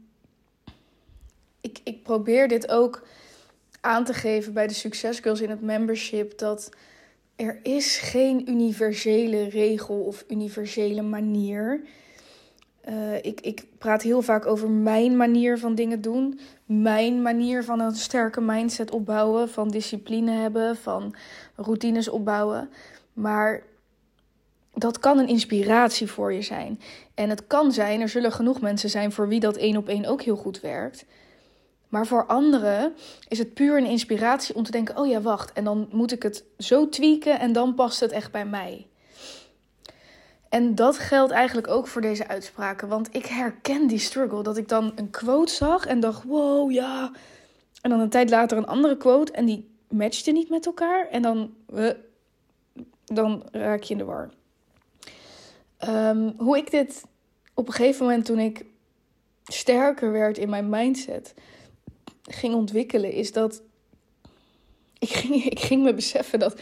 ik, 1.60 1.80
ik 1.84 2.02
probeer 2.02 2.48
dit 2.48 2.68
ook 2.68 3.06
aan 3.80 4.04
te 4.04 4.14
geven 4.14 4.52
bij 4.52 4.66
de 4.66 4.74
Success 4.74 5.20
in 5.20 5.50
het 5.50 5.62
membership, 5.62 6.38
dat 6.38 6.70
er 7.36 7.58
is 7.62 7.98
geen 7.98 8.50
universele 8.50 9.48
regel 9.48 10.00
of 10.00 10.24
universele 10.28 11.02
manier 11.02 11.82
uh, 12.88 13.16
ik, 13.16 13.40
ik 13.40 13.66
praat 13.78 14.02
heel 14.02 14.22
vaak 14.22 14.46
over 14.46 14.70
mijn 14.70 15.16
manier 15.16 15.58
van 15.58 15.74
dingen 15.74 16.00
doen. 16.00 16.40
Mijn 16.64 17.22
manier 17.22 17.64
van 17.64 17.80
een 17.80 17.94
sterke 17.94 18.40
mindset 18.40 18.90
opbouwen. 18.90 19.48
Van 19.48 19.68
discipline 19.68 20.30
hebben. 20.30 20.76
Van 20.76 21.14
routines 21.56 22.08
opbouwen. 22.08 22.70
Maar 23.12 23.62
dat 24.74 24.98
kan 24.98 25.18
een 25.18 25.28
inspiratie 25.28 26.06
voor 26.06 26.32
je 26.32 26.42
zijn. 26.42 26.80
En 27.14 27.28
het 27.28 27.46
kan 27.46 27.72
zijn, 27.72 28.00
er 28.00 28.08
zullen 28.08 28.32
genoeg 28.32 28.60
mensen 28.60 28.90
zijn 28.90 29.12
voor 29.12 29.28
wie 29.28 29.40
dat 29.40 29.56
één 29.56 29.76
op 29.76 29.88
één 29.88 30.04
ook 30.04 30.22
heel 30.22 30.36
goed 30.36 30.60
werkt. 30.60 31.04
Maar 31.88 32.06
voor 32.06 32.26
anderen 32.26 32.94
is 33.28 33.38
het 33.38 33.54
puur 33.54 33.76
een 33.76 33.86
inspiratie 33.86 34.54
om 34.54 34.62
te 34.62 34.70
denken: 34.70 34.96
oh 34.96 35.06
ja, 35.06 35.20
wacht. 35.20 35.52
En 35.52 35.64
dan 35.64 35.88
moet 35.92 36.12
ik 36.12 36.22
het 36.22 36.44
zo 36.58 36.88
tweaken 36.88 37.38
en 37.38 37.52
dan 37.52 37.74
past 37.74 38.00
het 38.00 38.12
echt 38.12 38.32
bij 38.32 38.46
mij. 38.46 38.86
En 40.54 40.74
dat 40.74 40.98
geldt 40.98 41.32
eigenlijk 41.32 41.68
ook 41.68 41.86
voor 41.86 42.00
deze 42.00 42.28
uitspraken. 42.28 42.88
Want 42.88 43.14
ik 43.14 43.26
herken 43.26 43.86
die 43.86 43.98
struggle. 43.98 44.42
Dat 44.42 44.56
ik 44.56 44.68
dan 44.68 44.92
een 44.94 45.10
quote 45.10 45.52
zag 45.52 45.86
en 45.86 46.00
dacht: 46.00 46.24
wow, 46.24 46.70
ja. 46.70 47.12
En 47.80 47.90
dan 47.90 48.00
een 48.00 48.08
tijd 48.08 48.30
later 48.30 48.58
een 48.58 48.66
andere 48.66 48.96
quote 48.96 49.32
en 49.32 49.44
die 49.44 49.70
matchte 49.88 50.32
niet 50.32 50.48
met 50.48 50.66
elkaar. 50.66 51.08
En 51.08 51.22
dan, 51.22 51.54
uh, 51.74 51.90
dan 53.04 53.48
raak 53.52 53.82
je 53.82 53.92
in 53.92 53.98
de 53.98 54.04
war. 54.04 54.30
Um, 55.88 56.34
hoe 56.38 56.56
ik 56.56 56.70
dit 56.70 57.04
op 57.54 57.66
een 57.66 57.74
gegeven 57.74 58.06
moment, 58.06 58.24
toen 58.24 58.38
ik 58.38 58.64
sterker 59.44 60.12
werd 60.12 60.38
in 60.38 60.50
mijn 60.50 60.68
mindset, 60.68 61.34
ging 62.22 62.54
ontwikkelen, 62.54 63.12
is 63.12 63.32
dat 63.32 63.62
ik 64.98 65.10
ging, 65.10 65.44
ik 65.54 65.60
ging 65.60 65.82
me 65.82 65.94
beseffen 65.94 66.38
dat 66.38 66.60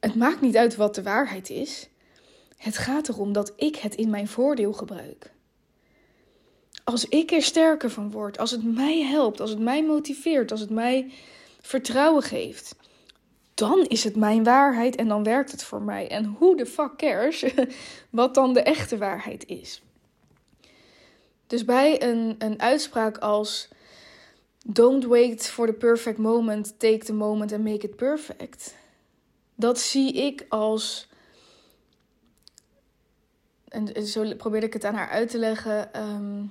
het 0.00 0.14
maakt 0.14 0.40
niet 0.40 0.56
uit 0.56 0.76
wat 0.76 0.94
de 0.94 1.02
waarheid 1.02 1.50
is. 1.50 1.88
Het 2.58 2.78
gaat 2.78 3.08
erom 3.08 3.32
dat 3.32 3.52
ik 3.56 3.76
het 3.76 3.94
in 3.94 4.10
mijn 4.10 4.28
voordeel 4.28 4.72
gebruik. 4.72 5.32
Als 6.84 7.04
ik 7.04 7.30
er 7.30 7.42
sterker 7.42 7.90
van 7.90 8.10
word, 8.10 8.38
als 8.38 8.50
het 8.50 8.74
mij 8.74 9.02
helpt, 9.02 9.40
als 9.40 9.50
het 9.50 9.58
mij 9.58 9.84
motiveert, 9.84 10.50
als 10.50 10.60
het 10.60 10.70
mij 10.70 11.12
vertrouwen 11.60 12.22
geeft, 12.22 12.76
dan 13.54 13.84
is 13.86 14.04
het 14.04 14.16
mijn 14.16 14.44
waarheid 14.44 14.96
en 14.96 15.08
dan 15.08 15.22
werkt 15.22 15.50
het 15.50 15.62
voor 15.62 15.82
mij. 15.82 16.08
En 16.08 16.24
hoe 16.24 16.56
de 16.56 16.66
fuck 16.66 16.96
cares 16.96 17.44
wat 18.10 18.34
dan 18.34 18.52
de 18.54 18.62
echte 18.62 18.98
waarheid 18.98 19.46
is. 19.46 19.82
Dus 21.46 21.64
bij 21.64 22.02
een, 22.02 22.34
een 22.38 22.60
uitspraak 22.60 23.18
als 23.18 23.68
Don't 24.64 25.04
wait 25.04 25.48
for 25.48 25.66
the 25.66 25.72
perfect 25.72 26.18
moment, 26.18 26.78
take 26.78 27.04
the 27.04 27.12
moment 27.12 27.52
and 27.52 27.64
make 27.64 27.86
it 27.86 27.96
perfect. 27.96 28.74
Dat 29.54 29.78
zie 29.78 30.12
ik 30.12 30.46
als. 30.48 31.07
En 33.68 34.06
zo 34.06 34.34
probeerde 34.34 34.66
ik 34.66 34.72
het 34.72 34.84
aan 34.84 34.94
haar 34.94 35.08
uit 35.08 35.30
te 35.30 35.38
leggen. 35.38 35.94
Ehm, 35.94 36.44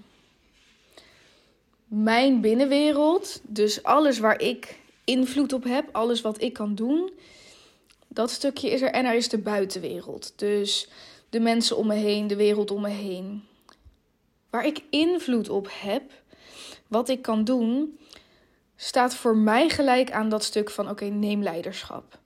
mijn 1.88 2.42
binnenwereld, 2.42 3.42
dus 3.44 3.84
alles 3.84 4.20
waar 4.20 4.42
ik 4.42 4.80
invloed 5.04 5.54
op 5.54 5.64
heb, 5.64 5.90
alles 5.92 6.22
wat 6.22 6.42
ik 6.42 6.54
kan 6.54 6.76
doen, 6.76 7.12
dat 8.08 8.32
stukje 8.32 8.70
is 8.70 8.82
er. 8.82 8.92
En 8.92 9.06
er 9.06 9.16
is 9.16 9.30
de 9.30 9.38
buitenwereld. 9.38 10.34
Dus 10.36 10.90
de 11.30 11.40
mensen 11.40 11.78
om 11.78 11.88
me 11.88 11.96
heen, 11.96 12.28
de 12.28 12.36
wereld 12.36 12.72
om 12.72 12.82
me 12.82 12.90
heen. 12.90 13.44
Waar 14.50 14.66
ik 14.66 14.84
invloed 14.90 15.50
op 15.50 15.68
heb, 15.72 16.12
wat 16.88 17.10
ik 17.10 17.22
kan 17.22 17.44
doen, 17.44 18.00
staat 18.76 19.16
voor 19.16 19.38
mij 19.38 19.70
gelijk 19.70 20.12
aan 20.12 20.30
dat 20.30 20.44
stuk 20.44 20.70
van: 20.70 20.90
oké, 20.90 21.06
neem 21.06 21.44
leiderschap. 21.44 22.20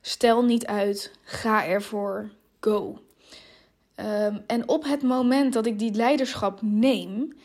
Stel 0.00 0.44
niet 0.44 0.66
uit, 0.66 1.12
ga 1.22 1.66
ervoor, 1.66 2.30
go. 2.60 2.98
Um, 4.00 4.42
en 4.46 4.68
op 4.68 4.84
het 4.84 5.02
moment 5.02 5.52
dat 5.52 5.66
ik 5.66 5.78
die 5.78 5.92
leiderschap 5.92 6.58
neem, 6.62 7.36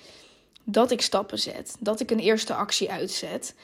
dat 0.64 0.92
ik 0.92 1.02
stappen 1.02 1.40
zet, 1.40 1.76
dat 1.80 2.00
ik 2.00 2.12
een 2.12 2.20
eerste 2.20 2.54
actie 2.54 2.92
uitzet. 2.92 3.56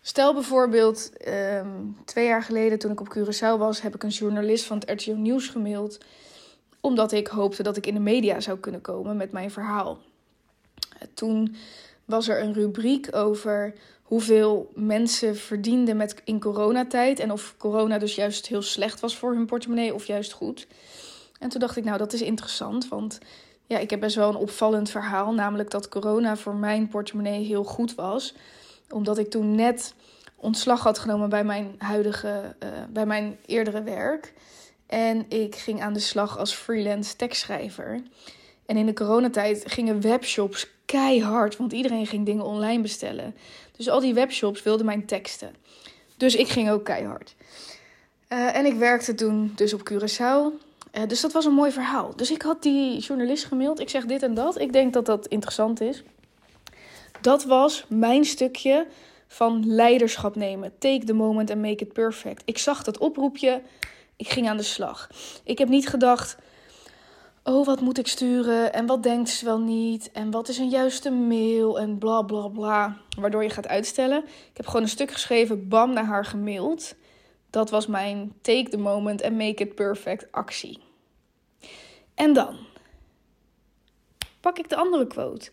Stel 0.00 0.34
bijvoorbeeld, 0.34 1.12
um, 1.28 1.96
twee 2.04 2.26
jaar 2.26 2.42
geleden 2.42 2.78
toen 2.78 2.90
ik 2.90 3.00
op 3.00 3.16
Curaçao 3.18 3.58
was, 3.58 3.82
heb 3.82 3.94
ik 3.94 4.02
een 4.02 4.08
journalist 4.08 4.64
van 4.64 4.78
het 4.78 4.90
RTO 4.90 5.14
Nieuws 5.14 5.48
gemaild. 5.48 5.98
Omdat 6.80 7.12
ik 7.12 7.26
hoopte 7.26 7.62
dat 7.62 7.76
ik 7.76 7.86
in 7.86 7.94
de 7.94 8.00
media 8.00 8.40
zou 8.40 8.58
kunnen 8.58 8.80
komen 8.80 9.16
met 9.16 9.32
mijn 9.32 9.50
verhaal. 9.50 9.98
Toen 11.14 11.54
was 12.04 12.28
er 12.28 12.42
een 12.42 12.52
rubriek 12.52 13.16
over 13.16 13.74
hoeveel 14.02 14.70
mensen 14.74 15.36
verdienden 15.36 15.96
met 15.96 16.20
in 16.24 16.40
coronatijd. 16.40 17.18
En 17.18 17.32
of 17.32 17.54
corona 17.58 17.98
dus 17.98 18.14
juist 18.14 18.46
heel 18.46 18.62
slecht 18.62 19.00
was 19.00 19.16
voor 19.16 19.32
hun 19.32 19.46
portemonnee 19.46 19.94
of 19.94 20.06
juist 20.06 20.32
goed. 20.32 20.66
En 21.42 21.48
toen 21.48 21.60
dacht 21.60 21.76
ik, 21.76 21.84
nou, 21.84 21.98
dat 21.98 22.12
is 22.12 22.22
interessant. 22.22 22.88
Want 22.88 23.18
ja, 23.66 23.78
ik 23.78 23.90
heb 23.90 24.00
best 24.00 24.16
wel 24.16 24.28
een 24.28 24.36
opvallend 24.36 24.90
verhaal. 24.90 25.32
Namelijk 25.32 25.70
dat 25.70 25.88
corona 25.88 26.36
voor 26.36 26.54
mijn 26.54 26.88
portemonnee 26.88 27.44
heel 27.44 27.64
goed 27.64 27.94
was. 27.94 28.34
Omdat 28.90 29.18
ik 29.18 29.30
toen 29.30 29.54
net 29.54 29.94
ontslag 30.36 30.82
had 30.82 30.98
genomen 30.98 31.28
bij 31.28 31.44
mijn 31.44 31.74
huidige, 31.78 32.56
uh, 32.62 32.68
bij 32.90 33.06
mijn 33.06 33.38
eerdere 33.46 33.82
werk. 33.82 34.32
En 34.86 35.24
ik 35.28 35.56
ging 35.56 35.82
aan 35.82 35.92
de 35.92 36.00
slag 36.00 36.38
als 36.38 36.54
freelance 36.54 37.16
tekstschrijver. 37.16 38.02
En 38.66 38.76
in 38.76 38.86
de 38.86 38.92
coronatijd 38.92 39.62
gingen 39.66 40.00
webshops 40.00 40.66
keihard, 40.86 41.56
want 41.56 41.72
iedereen 41.72 42.06
ging 42.06 42.26
dingen 42.26 42.44
online 42.44 42.82
bestellen. 42.82 43.34
Dus 43.76 43.88
al 43.88 44.00
die 44.00 44.14
webshops 44.14 44.62
wilden 44.62 44.86
mijn 44.86 45.06
teksten. 45.06 45.54
Dus 46.16 46.34
ik 46.34 46.48
ging 46.48 46.70
ook 46.70 46.84
keihard. 46.84 47.34
Uh, 48.28 48.56
en 48.56 48.66
ik 48.66 48.74
werkte 48.74 49.14
toen 49.14 49.52
dus 49.56 49.72
op 49.74 49.90
Curaçao. 49.92 50.70
Uh, 50.92 51.02
dus 51.06 51.20
dat 51.20 51.32
was 51.32 51.44
een 51.44 51.52
mooi 51.52 51.70
verhaal. 51.70 52.16
Dus 52.16 52.30
ik 52.30 52.42
had 52.42 52.62
die 52.62 52.98
journalist 52.98 53.44
gemaild. 53.44 53.80
Ik 53.80 53.88
zeg 53.88 54.04
dit 54.04 54.22
en 54.22 54.34
dat. 54.34 54.60
Ik 54.60 54.72
denk 54.72 54.92
dat 54.92 55.06
dat 55.06 55.26
interessant 55.26 55.80
is. 55.80 56.02
Dat 57.20 57.44
was 57.44 57.84
mijn 57.88 58.24
stukje 58.24 58.86
van 59.26 59.66
leiderschap 59.66 60.36
nemen. 60.36 60.72
Take 60.78 61.04
the 61.04 61.12
moment 61.12 61.50
and 61.50 61.60
make 61.60 61.84
it 61.84 61.92
perfect. 61.92 62.42
Ik 62.44 62.58
zag 62.58 62.82
dat 62.82 62.98
oproepje. 62.98 63.62
Ik 64.16 64.28
ging 64.28 64.48
aan 64.48 64.56
de 64.56 64.62
slag. 64.62 65.08
Ik 65.44 65.58
heb 65.58 65.68
niet 65.68 65.88
gedacht 65.88 66.36
oh, 67.44 67.66
wat 67.66 67.80
moet 67.80 67.98
ik 67.98 68.06
sturen 68.06 68.72
en 68.72 68.86
wat 68.86 69.02
denkt 69.02 69.28
ze 69.28 69.44
wel 69.44 69.58
niet 69.58 70.10
en 70.12 70.30
wat 70.30 70.48
is 70.48 70.58
een 70.58 70.68
juiste 70.68 71.10
mail 71.10 71.80
en 71.80 71.98
bla 71.98 72.22
bla 72.22 72.48
bla, 72.48 72.96
waardoor 73.18 73.42
je 73.42 73.50
gaat 73.50 73.68
uitstellen. 73.68 74.24
Ik 74.24 74.56
heb 74.56 74.66
gewoon 74.66 74.82
een 74.82 74.88
stuk 74.88 75.10
geschreven, 75.10 75.68
bam, 75.68 75.92
naar 75.92 76.04
haar 76.04 76.24
gemaild. 76.24 76.94
Dat 77.52 77.70
was 77.70 77.86
mijn 77.86 78.32
take 78.40 78.68
the 78.68 78.76
moment 78.76 79.22
and 79.22 79.36
make 79.36 79.62
it 79.62 79.74
perfect 79.74 80.32
actie. 80.32 80.78
En 82.14 82.32
dan 82.32 82.56
pak 84.40 84.58
ik 84.58 84.68
de 84.68 84.76
andere 84.76 85.06
quote. 85.06 85.50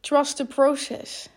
Trust 0.00 0.36
the 0.36 0.46
process. 0.46 1.28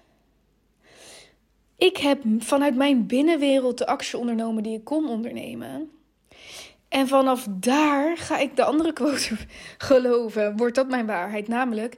Ik 1.77 1.97
heb 1.97 2.21
vanuit 2.39 2.75
mijn 2.75 3.07
binnenwereld 3.07 3.77
de 3.77 3.85
actie 3.87 4.17
ondernomen 4.17 4.63
die 4.63 4.77
ik 4.77 4.83
kon 4.83 5.09
ondernemen. 5.09 5.91
En 6.87 7.07
vanaf 7.07 7.47
daar 7.49 8.17
ga 8.17 8.37
ik 8.37 8.55
de 8.55 8.63
andere 8.63 8.93
quote 8.93 9.37
geloven. 9.87 10.57
Wordt 10.57 10.75
dat 10.75 10.89
mijn 10.89 11.05
waarheid? 11.05 11.47
Namelijk, 11.47 11.97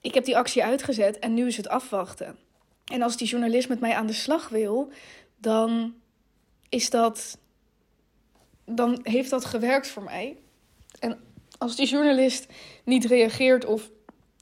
ik 0.00 0.14
heb 0.14 0.24
die 0.24 0.36
actie 0.36 0.64
uitgezet 0.64 1.18
en 1.18 1.34
nu 1.34 1.46
is 1.46 1.56
het 1.56 1.68
afwachten. 1.68 2.38
En 2.84 3.02
als 3.02 3.16
die 3.16 3.28
journalist 3.28 3.68
met 3.68 3.80
mij 3.80 3.94
aan 3.94 4.06
de 4.06 4.12
slag 4.12 4.48
wil, 4.48 4.92
dan 5.36 5.94
is 6.74 6.90
dat. 6.90 7.38
Dan 8.64 9.00
heeft 9.02 9.30
dat 9.30 9.44
gewerkt 9.44 9.88
voor 9.88 10.02
mij. 10.02 10.36
En 10.98 11.20
als 11.58 11.76
die 11.76 11.86
journalist 11.86 12.46
niet 12.84 13.04
reageert 13.04 13.64
of 13.64 13.90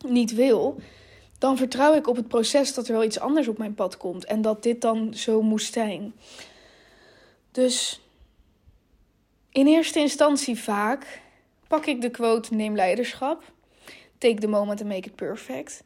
niet 0.07 0.35
wil, 0.35 0.81
dan 1.39 1.57
vertrouw 1.57 1.95
ik 1.95 2.07
op 2.07 2.17
het 2.17 2.29
proces 2.29 2.75
dat 2.75 2.87
er 2.87 2.93
wel 2.93 3.05
iets 3.05 3.19
anders 3.19 3.49
op 3.49 3.59
mijn 3.59 3.75
pad 3.75 3.97
komt. 3.97 4.25
En 4.25 4.43
dat 4.43 4.63
dit 4.63 4.81
dan 4.81 5.15
zo 5.15 5.43
moest 5.43 5.73
zijn. 5.73 6.15
Dus 7.51 8.01
in 9.51 9.67
eerste 9.67 9.99
instantie 9.99 10.59
vaak 10.59 11.21
pak 11.69 11.87
ik 11.87 12.01
de 12.01 12.11
quote 12.11 12.55
neem 12.55 12.75
leiderschap. 12.75 13.53
Take 14.19 14.41
the 14.41 14.47
moment 14.47 14.81
and 14.81 14.89
make 14.89 15.09
it 15.09 15.15
perfect. 15.15 15.85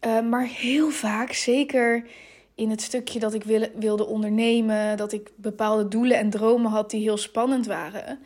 Uh, 0.00 0.20
maar 0.20 0.46
heel 0.46 0.90
vaak, 0.90 1.32
zeker 1.32 2.06
in 2.54 2.70
het 2.70 2.82
stukje 2.82 3.18
dat 3.18 3.34
ik 3.34 3.44
wil, 3.44 3.68
wilde 3.74 4.06
ondernemen, 4.06 4.96
dat 4.96 5.12
ik 5.12 5.30
bepaalde 5.36 5.88
doelen 5.88 6.18
en 6.18 6.30
dromen 6.30 6.70
had 6.70 6.90
die 6.90 7.02
heel 7.02 7.16
spannend 7.16 7.66
waren, 7.66 8.18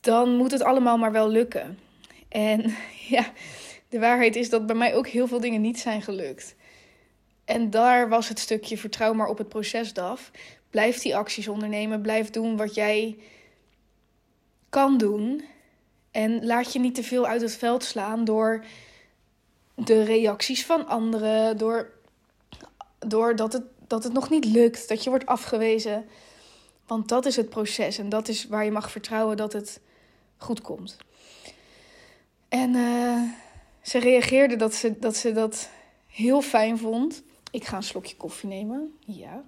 dan 0.00 0.36
moet 0.36 0.50
het 0.50 0.62
allemaal 0.62 0.98
maar 0.98 1.12
wel 1.12 1.28
lukken. 1.28 1.78
En 2.28 2.74
ja, 3.08 3.32
de 3.88 3.98
waarheid 3.98 4.36
is 4.36 4.50
dat 4.50 4.66
bij 4.66 4.76
mij 4.76 4.94
ook 4.94 5.06
heel 5.06 5.26
veel 5.26 5.40
dingen 5.40 5.60
niet 5.60 5.80
zijn 5.80 6.02
gelukt. 6.02 6.54
En 7.44 7.70
daar 7.70 8.08
was 8.08 8.28
het 8.28 8.38
stukje 8.38 8.78
vertrouw 8.78 9.12
maar 9.12 9.28
op 9.28 9.38
het 9.38 9.48
proces 9.48 9.92
DAF. 9.92 10.30
Blijf 10.70 10.98
die 10.98 11.16
acties 11.16 11.48
ondernemen. 11.48 12.02
Blijf 12.02 12.30
doen 12.30 12.56
wat 12.56 12.74
jij 12.74 13.18
kan 14.68 14.98
doen. 14.98 15.44
En 16.10 16.46
laat 16.46 16.72
je 16.72 16.78
niet 16.78 16.94
te 16.94 17.02
veel 17.02 17.26
uit 17.26 17.40
het 17.40 17.56
veld 17.56 17.84
slaan 17.84 18.24
door 18.24 18.64
de 19.74 20.02
reacties 20.02 20.66
van 20.66 20.86
anderen. 20.86 21.58
Door, 21.58 21.90
door 23.06 23.36
dat, 23.36 23.52
het, 23.52 23.62
dat 23.86 24.04
het 24.04 24.12
nog 24.12 24.30
niet 24.30 24.44
lukt. 24.44 24.88
Dat 24.88 25.04
je 25.04 25.10
wordt 25.10 25.26
afgewezen. 25.26 26.08
Want 26.86 27.08
dat 27.08 27.26
is 27.26 27.36
het 27.36 27.48
proces. 27.48 27.98
En 27.98 28.08
dat 28.08 28.28
is 28.28 28.46
waar 28.46 28.64
je 28.64 28.70
mag 28.70 28.90
vertrouwen 28.90 29.36
dat 29.36 29.52
het 29.52 29.80
goed 30.36 30.60
komt. 30.60 30.96
En 32.48 32.74
uh, 32.74 33.22
ze 33.82 33.98
reageerde 33.98 34.56
dat 34.56 34.74
ze, 34.74 34.98
dat 34.98 35.16
ze 35.16 35.32
dat 35.32 35.68
heel 36.06 36.42
fijn 36.42 36.78
vond. 36.78 37.22
Ik 37.50 37.64
ga 37.64 37.76
een 37.76 37.82
slokje 37.82 38.16
koffie 38.16 38.48
nemen. 38.48 38.98
Ja. 39.00 39.42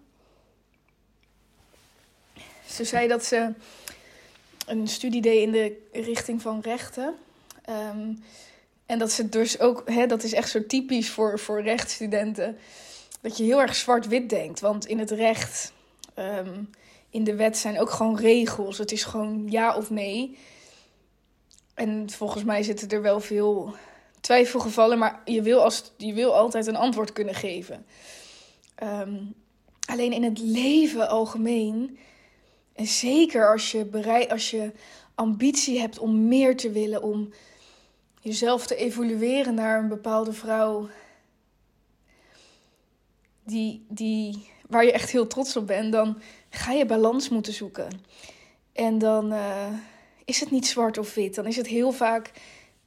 Ze 2.67 2.85
zei 2.85 3.09
dat 3.09 3.25
ze 3.25 3.53
een 4.67 4.89
studie 4.89 5.21
deed 5.21 5.43
in 5.43 5.53
de 5.53 5.89
richting 5.93 6.43
van 6.43 6.61
rechten. 6.61 7.15
Um, 7.69 8.23
en 8.87 8.99
dat 8.99 9.13
ze 9.13 9.29
dus 9.29 9.61
ook, 9.61 9.83
hè, 9.85 10.07
dat 10.07 10.23
is 10.23 10.33
echt 10.33 10.51
zo 10.51 10.67
typisch 10.67 11.11
voor, 11.11 11.39
voor 11.39 11.63
rechtsstudenten, 11.63 12.59
dat 13.23 13.37
je 13.37 13.45
heel 13.45 13.61
erg 13.61 13.75
zwart-wit 13.75 14.29
denkt. 14.29 14.61
Want 14.61 14.87
in 14.87 14.99
het 14.99 15.11
recht, 15.11 15.73
um, 16.19 16.71
in 17.11 17.25
de 17.25 17.35
wet 17.35 17.57
zijn 17.57 17.81
ook 17.81 17.91
gewoon 17.91 18.17
regels. 18.17 18.79
Het 18.79 18.93
is 18.93 19.05
gewoon 19.05 19.47
ja 19.51 19.77
of 19.77 19.91
nee. 19.91 20.39
En 21.75 22.11
volgens 22.11 22.45
mij 22.45 22.63
zitten 22.63 22.89
er 22.89 23.03
wel 23.03 23.21
veel 23.21 23.75
twijfelgevallen, 24.21 24.99
maar 24.99 25.21
je 25.25 25.43
wil, 25.43 25.63
als, 25.63 25.93
je 25.97 26.13
wil 26.13 26.35
altijd 26.35 26.67
een 26.67 26.77
antwoord 26.77 27.13
kunnen 27.13 27.35
geven. 27.35 27.87
Ehm, 28.75 29.17
alleen 29.87 30.13
in 30.13 30.23
het 30.23 30.39
leven 30.39 31.09
algemeen, 31.09 31.99
en 32.73 32.87
zeker 32.87 33.53
als 33.53 33.73
je, 33.73 33.85
bereid, 33.85 34.31
als 34.31 34.51
je 34.51 34.73
ambitie 35.15 35.81
hebt 35.81 35.99
om 35.99 36.29
meer 36.29 36.57
te 36.57 36.71
willen, 36.71 37.03
om 37.03 37.33
jezelf 38.21 38.67
te 38.67 38.77
evolueren 38.77 39.55
naar 39.55 39.79
een 39.79 39.89
bepaalde 39.89 40.33
vrouw 40.33 40.89
die, 43.45 43.85
die, 43.89 44.51
waar 44.69 44.85
je 44.85 44.93
echt 44.93 45.11
heel 45.11 45.27
trots 45.27 45.57
op 45.57 45.67
bent, 45.67 45.93
dan 45.93 46.21
ga 46.51 46.73
je 46.73 46.87
balans 46.87 47.29
moeten 47.29 47.53
zoeken. 47.53 47.89
En 48.73 48.99
dan 48.99 49.33
uh, 49.33 49.67
is 50.25 50.41
het 50.41 50.51
niet 50.51 50.67
zwart 50.67 50.99
of 50.99 51.15
wit, 51.15 51.35
dan 51.35 51.47
is 51.47 51.57
het 51.57 51.67
heel 51.67 51.93
vaak 51.93 52.31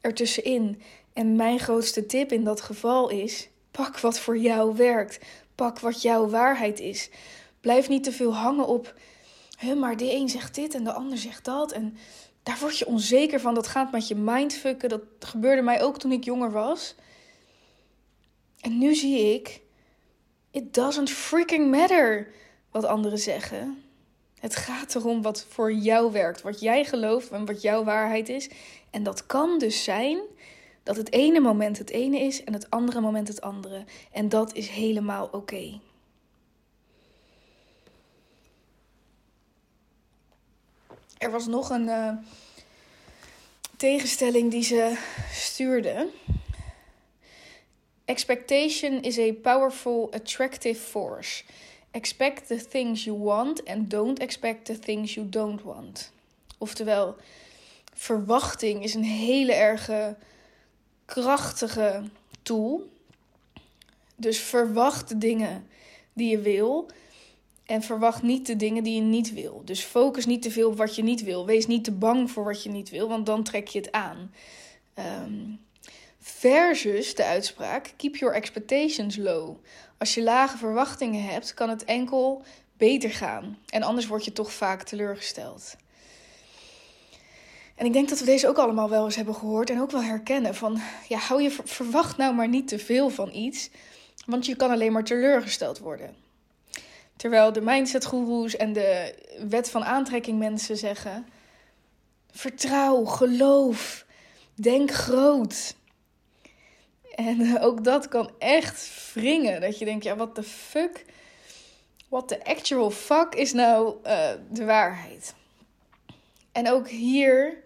ertussenin. 0.01 0.81
En 1.13 1.35
mijn 1.35 1.59
grootste 1.59 2.05
tip 2.05 2.31
in 2.31 2.43
dat 2.43 2.61
geval 2.61 3.09
is: 3.09 3.49
pak 3.71 3.99
wat 3.99 4.19
voor 4.19 4.37
jou 4.37 4.75
werkt. 4.75 5.19
Pak 5.55 5.79
wat 5.79 6.01
jouw 6.01 6.29
waarheid 6.29 6.79
is. 6.79 7.09
Blijf 7.61 7.89
niet 7.89 8.03
te 8.03 8.11
veel 8.11 8.35
hangen 8.35 8.67
op, 8.67 8.93
maar 9.77 9.97
de 9.97 10.13
een 10.13 10.29
zegt 10.29 10.55
dit 10.55 10.75
en 10.75 10.83
de 10.83 10.93
ander 10.93 11.17
zegt 11.17 11.45
dat. 11.45 11.71
En 11.71 11.97
daar 12.43 12.57
word 12.59 12.77
je 12.77 12.85
onzeker 12.85 13.39
van. 13.39 13.53
Dat 13.53 13.67
gaat 13.67 13.91
met 13.91 14.07
je 14.07 14.15
mindfucken. 14.15 14.89
Dat 14.89 15.01
gebeurde 15.19 15.61
mij 15.61 15.81
ook 15.81 15.99
toen 15.99 16.11
ik 16.11 16.23
jonger 16.23 16.51
was. 16.51 16.95
En 18.59 18.77
nu 18.77 18.95
zie 18.95 19.33
ik, 19.33 19.61
it 20.55 20.73
doesn't 20.73 21.09
freaking 21.09 21.71
matter 21.71 22.27
wat 22.71 22.85
anderen 22.85 23.19
zeggen. 23.19 23.83
Het 24.39 24.55
gaat 24.55 24.95
erom 24.95 25.21
wat 25.21 25.45
voor 25.49 25.73
jou 25.73 26.11
werkt, 26.11 26.41
wat 26.41 26.59
jij 26.59 26.85
gelooft 26.85 27.29
en 27.29 27.45
wat 27.45 27.61
jouw 27.61 27.83
waarheid 27.83 28.29
is. 28.29 28.49
En 28.89 29.03
dat 29.03 29.25
kan 29.25 29.59
dus 29.59 29.83
zijn 29.83 30.19
dat 30.83 30.95
het 30.95 31.11
ene 31.11 31.39
moment 31.39 31.77
het 31.77 31.89
ene 31.89 32.19
is 32.19 32.43
en 32.43 32.53
het 32.53 32.69
andere 32.69 33.01
moment 33.01 33.27
het 33.27 33.41
andere. 33.41 33.83
En 34.11 34.29
dat 34.29 34.53
is 34.53 34.67
helemaal 34.67 35.29
oké. 35.31 35.79
Er 41.17 41.31
was 41.31 41.47
nog 41.47 41.69
een 41.69 41.87
uh, 41.87 42.11
tegenstelling 43.77 44.51
die 44.51 44.63
ze 44.63 44.97
stuurde. 45.31 46.07
Expectation 48.05 49.01
is 49.01 49.17
a 49.17 49.33
powerful 49.33 50.09
attractive 50.13 50.79
force. 50.79 51.43
Expect 51.91 52.47
the 52.47 52.67
things 52.69 53.03
you 53.03 53.17
want 53.23 53.63
and 53.63 53.89
don't 53.89 54.19
expect 54.19 54.65
the 54.65 54.79
things 54.79 55.13
you 55.13 55.29
don't 55.29 55.63
want. 55.63 56.11
Oftewel, 56.57 57.15
verwachting 57.93 58.83
is 58.83 58.93
een 58.93 59.03
hele 59.03 59.53
erge 59.53 60.15
krachtige 61.05 62.03
tool. 62.41 62.89
Dus 64.15 64.39
verwacht 64.39 65.09
de 65.09 65.17
dingen 65.17 65.67
die 66.13 66.29
je 66.29 66.39
wil. 66.39 66.87
En 67.65 67.81
verwacht 67.81 68.21
niet 68.21 68.47
de 68.47 68.55
dingen 68.55 68.83
die 68.83 68.95
je 68.95 69.01
niet 69.01 69.33
wil. 69.33 69.61
Dus 69.65 69.81
focus 69.81 70.25
niet 70.25 70.41
te 70.41 70.51
veel 70.51 70.69
op 70.69 70.77
wat 70.77 70.95
je 70.95 71.03
niet 71.03 71.23
wil. 71.23 71.45
Wees 71.45 71.67
niet 71.67 71.83
te 71.83 71.91
bang 71.91 72.31
voor 72.31 72.43
wat 72.43 72.63
je 72.63 72.69
niet 72.69 72.89
wil, 72.89 73.07
want 73.07 73.25
dan 73.25 73.43
trek 73.43 73.67
je 73.67 73.79
het 73.79 73.91
aan. 73.91 74.33
Um, 75.23 75.59
versus 76.25 77.15
de 77.15 77.23
uitspraak: 77.23 77.93
keep 77.97 78.15
your 78.15 78.35
expectations 78.35 79.17
low. 79.17 79.57
Als 79.97 80.13
je 80.13 80.23
lage 80.23 80.57
verwachtingen 80.57 81.23
hebt, 81.23 81.53
kan 81.53 81.69
het 81.69 81.83
enkel 81.83 82.43
beter 82.77 83.09
gaan. 83.09 83.57
En 83.69 83.83
anders 83.83 84.07
word 84.07 84.25
je 84.25 84.31
toch 84.31 84.51
vaak 84.51 84.83
teleurgesteld. 84.83 85.75
En 87.75 87.85
ik 87.85 87.93
denk 87.93 88.09
dat 88.09 88.19
we 88.19 88.25
deze 88.25 88.47
ook 88.47 88.57
allemaal 88.57 88.89
wel 88.89 89.05
eens 89.05 89.15
hebben 89.15 89.35
gehoord 89.35 89.69
en 89.69 89.81
ook 89.81 89.91
wel 89.91 90.03
herkennen. 90.03 90.55
Van 90.55 90.81
ja, 91.07 91.17
hou 91.17 91.41
je 91.41 91.51
verwacht 91.63 92.17
nou 92.17 92.33
maar 92.33 92.47
niet 92.47 92.67
te 92.67 92.79
veel 92.79 93.09
van 93.09 93.33
iets, 93.33 93.69
want 94.25 94.45
je 94.45 94.55
kan 94.55 94.71
alleen 94.71 94.91
maar 94.91 95.03
teleurgesteld 95.03 95.79
worden. 95.79 96.15
Terwijl 97.15 97.53
de 97.53 97.61
mindset 97.61 98.09
en 98.55 98.73
de 98.73 99.15
wet 99.49 99.69
van 99.69 99.83
aantrekking 99.83 100.39
mensen 100.39 100.77
zeggen: 100.77 101.27
vertrouw, 102.31 103.03
geloof, 103.03 104.05
denk 104.53 104.91
groot. 104.91 105.75
En 107.15 107.59
ook 107.59 107.83
dat 107.83 108.07
kan 108.07 108.29
echt 108.37 109.11
wringen. 109.13 109.61
Dat 109.61 109.79
je 109.79 109.85
denkt, 109.85 110.03
ja, 110.03 110.15
wat 110.15 110.35
de 110.35 110.43
fuck? 110.43 111.05
What 112.09 112.27
the 112.27 112.45
actual 112.45 112.91
fuck 112.91 113.35
is 113.35 113.53
nou 113.53 113.95
uh, 114.05 114.29
de 114.49 114.65
waarheid? 114.65 115.33
En 116.51 116.71
ook 116.71 116.87
hier 116.87 117.57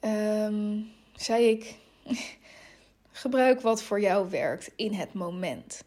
um, 0.00 0.92
zei 1.16 1.48
ik: 1.48 1.74
gebruik 3.12 3.60
wat 3.60 3.82
voor 3.82 4.00
jou 4.00 4.30
werkt 4.30 4.70
in 4.76 4.92
het 4.92 5.12
moment. 5.12 5.84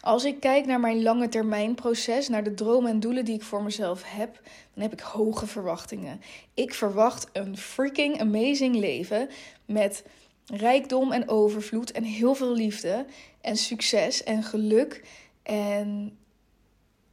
Als 0.00 0.24
ik 0.24 0.40
kijk 0.40 0.66
naar 0.66 0.80
mijn 0.80 1.02
lange 1.02 1.28
termijn 1.28 1.74
proces, 1.74 2.28
naar 2.28 2.44
de 2.44 2.54
dromen 2.54 2.90
en 2.90 3.00
doelen 3.00 3.24
die 3.24 3.34
ik 3.34 3.42
voor 3.42 3.62
mezelf 3.62 4.02
heb, 4.06 4.40
dan 4.74 4.82
heb 4.82 4.92
ik 4.92 5.00
hoge 5.00 5.46
verwachtingen. 5.46 6.20
Ik 6.54 6.74
verwacht 6.74 7.28
een 7.32 7.56
freaking 7.56 8.20
amazing 8.20 8.76
leven 8.76 9.28
met 9.64 10.04
rijkdom 10.50 11.12
en 11.12 11.28
overvloed 11.28 11.92
en 11.92 12.04
heel 12.04 12.34
veel 12.34 12.52
liefde 12.52 13.06
en 13.40 13.56
succes 13.56 14.22
en 14.22 14.42
geluk 14.42 15.04
en 15.42 16.18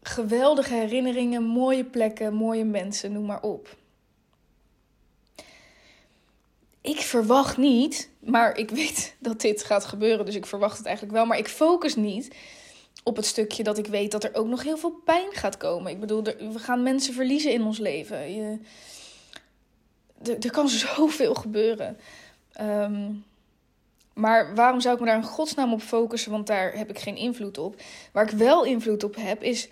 geweldige 0.02 0.74
herinneringen, 0.74 1.44
mooie 1.44 1.86
plekken, 1.86 2.34
mooie 2.34 2.66
mensen, 2.66 3.12
noem 3.12 3.26
maar 3.26 3.42
op 3.42 3.78
ik 6.88 7.00
verwacht 7.00 7.58
niet, 7.58 8.10
maar 8.20 8.58
ik 8.58 8.70
weet 8.70 9.16
dat 9.20 9.42
dit 9.42 9.64
gaat 9.64 9.86
gebeuren, 9.86 10.26
dus 10.26 10.36
ik 10.36 10.46
verwacht 10.46 10.78
het 10.78 10.86
eigenlijk 10.86 11.16
wel. 11.16 11.26
Maar 11.26 11.38
ik 11.38 11.48
focus 11.48 11.96
niet 11.96 12.36
op 13.04 13.16
het 13.16 13.26
stukje 13.26 13.64
dat 13.64 13.78
ik 13.78 13.88
weet 13.88 14.12
dat 14.12 14.24
er 14.24 14.36
ook 14.36 14.48
nog 14.48 14.64
heel 14.64 14.78
veel 14.78 15.02
pijn 15.06 15.32
gaat 15.32 15.58
komen. 15.58 15.92
Ik 15.92 16.00
bedoel, 16.00 16.24
we 16.24 16.60
gaan 16.60 16.84
mensen 16.84 17.14
verliezen 17.14 17.52
in 17.52 17.64
ons 17.64 17.78
leven. 17.78 18.34
Je, 18.36 18.60
er, 20.24 20.38
er 20.40 20.52
kan 20.52 20.70
zoveel 20.96 21.34
gebeuren. 21.34 21.98
Ehm, 22.58 23.14
maar 24.14 24.56
waarom 24.56 24.82
zou 24.82 24.94
ik 24.94 25.00
me 25.00 25.06
daar 25.06 25.16
in 25.18 25.24
godsnaam 25.24 25.74
op 25.74 25.82
focussen? 25.82 26.32
Want 26.32 26.48
daar 26.48 26.74
heb 26.74 26.90
ik 26.90 27.00
geen 27.00 27.16
invloed 27.16 27.58
op. 27.58 27.82
Waar 28.12 28.32
ik 28.32 28.38
wel 28.38 28.66
invloed 28.66 29.04
op 29.04 29.16
heb, 29.16 29.44
is 29.44 29.70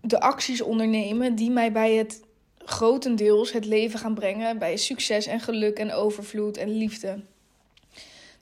de 0.00 0.20
acties 0.20 0.60
ondernemen 0.60 1.34
die 1.34 1.50
mij 1.50 1.72
bij 1.72 1.94
het 1.94 2.22
grotendeels 2.58 3.52
het 3.52 3.64
leven 3.64 3.98
gaan 3.98 4.14
brengen 4.14 4.58
bij 4.58 4.76
succes 4.76 5.26
en 5.26 5.40
geluk 5.40 5.78
en 5.78 5.92
overvloed 5.92 6.56
en 6.56 6.76
liefde. 6.76 7.22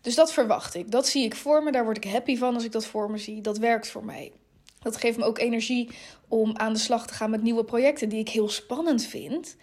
Dus 0.00 0.14
dat 0.14 0.32
verwacht 0.32 0.74
ik. 0.74 0.90
Dat 0.90 1.06
zie 1.06 1.24
ik 1.24 1.34
voor 1.34 1.62
me. 1.62 1.72
Daar 1.72 1.84
word 1.84 2.04
ik 2.04 2.12
happy 2.12 2.36
van 2.36 2.54
als 2.54 2.64
ik 2.64 2.72
dat 2.72 2.86
voor 2.86 3.10
me 3.10 3.18
zie. 3.18 3.40
Dat 3.40 3.58
werkt 3.58 3.88
voor 3.88 4.04
mij. 4.04 4.32
Dat 4.80 4.96
geeft 4.96 5.18
me 5.18 5.24
ook 5.24 5.38
energie 5.38 5.90
om 6.28 6.56
aan 6.56 6.72
de 6.72 6.78
slag 6.78 7.06
te 7.06 7.14
gaan 7.14 7.30
met 7.30 7.42
nieuwe 7.42 7.64
projecten 7.64 8.08
die 8.08 8.20
ik 8.20 8.28
heel 8.28 8.48
spannend 8.48 9.04
vind. 9.04 9.56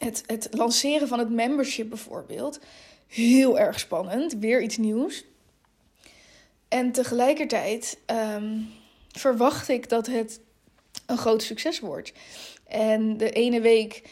Het, 0.00 0.22
het 0.26 0.48
lanceren 0.50 1.08
van 1.08 1.18
het 1.18 1.30
membership 1.30 1.88
bijvoorbeeld. 1.88 2.60
Heel 3.06 3.58
erg 3.58 3.78
spannend. 3.78 4.34
Weer 4.34 4.62
iets 4.62 4.76
nieuws. 4.76 5.24
En 6.68 6.92
tegelijkertijd 6.92 7.98
ehm, 8.06 8.58
verwacht 9.08 9.68
ik 9.68 9.88
dat 9.88 10.06
het 10.06 10.40
een 11.06 11.18
groot 11.18 11.42
succes 11.42 11.80
wordt. 11.80 12.12
En 12.66 13.16
de 13.16 13.30
ene 13.30 13.60
week 13.60 14.02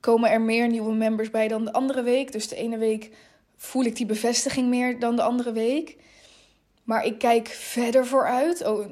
komen 0.00 0.30
er 0.30 0.40
meer 0.40 0.68
nieuwe 0.68 0.94
members 0.94 1.30
bij 1.30 1.48
dan 1.48 1.64
de 1.64 1.72
andere 1.72 2.02
week. 2.02 2.32
Dus 2.32 2.48
de 2.48 2.56
ene 2.56 2.78
week 2.78 3.10
voel 3.56 3.84
ik 3.84 3.96
die 3.96 4.06
bevestiging 4.06 4.68
meer 4.68 4.98
dan 4.98 5.16
de 5.16 5.22
andere 5.22 5.52
week. 5.52 5.96
Maar 6.84 7.04
ik 7.04 7.18
kijk 7.18 7.48
verder 7.48 8.06
vooruit, 8.06 8.66
oh, 8.66 8.86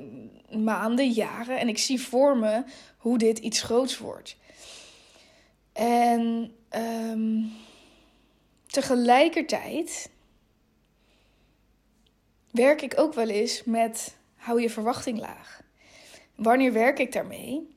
maanden, 0.50 1.10
jaren. 1.10 1.58
En 1.58 1.68
ik 1.68 1.78
zie 1.78 2.00
voor 2.00 2.36
me 2.36 2.62
hoe 2.96 3.18
dit 3.18 3.38
iets 3.38 3.62
groots 3.62 3.98
wordt. 3.98 4.36
En 5.76 6.52
ehm, 6.68 7.42
tegelijkertijd 8.66 10.10
werk 12.50 12.82
ik 12.82 13.00
ook 13.00 13.14
wel 13.14 13.28
eens 13.28 13.64
met 13.64 14.16
hou 14.34 14.60
je 14.60 14.70
verwachting 14.70 15.18
laag. 15.18 15.62
Wanneer 16.34 16.72
werk 16.72 16.98
ik 16.98 17.12
daarmee? 17.12 17.74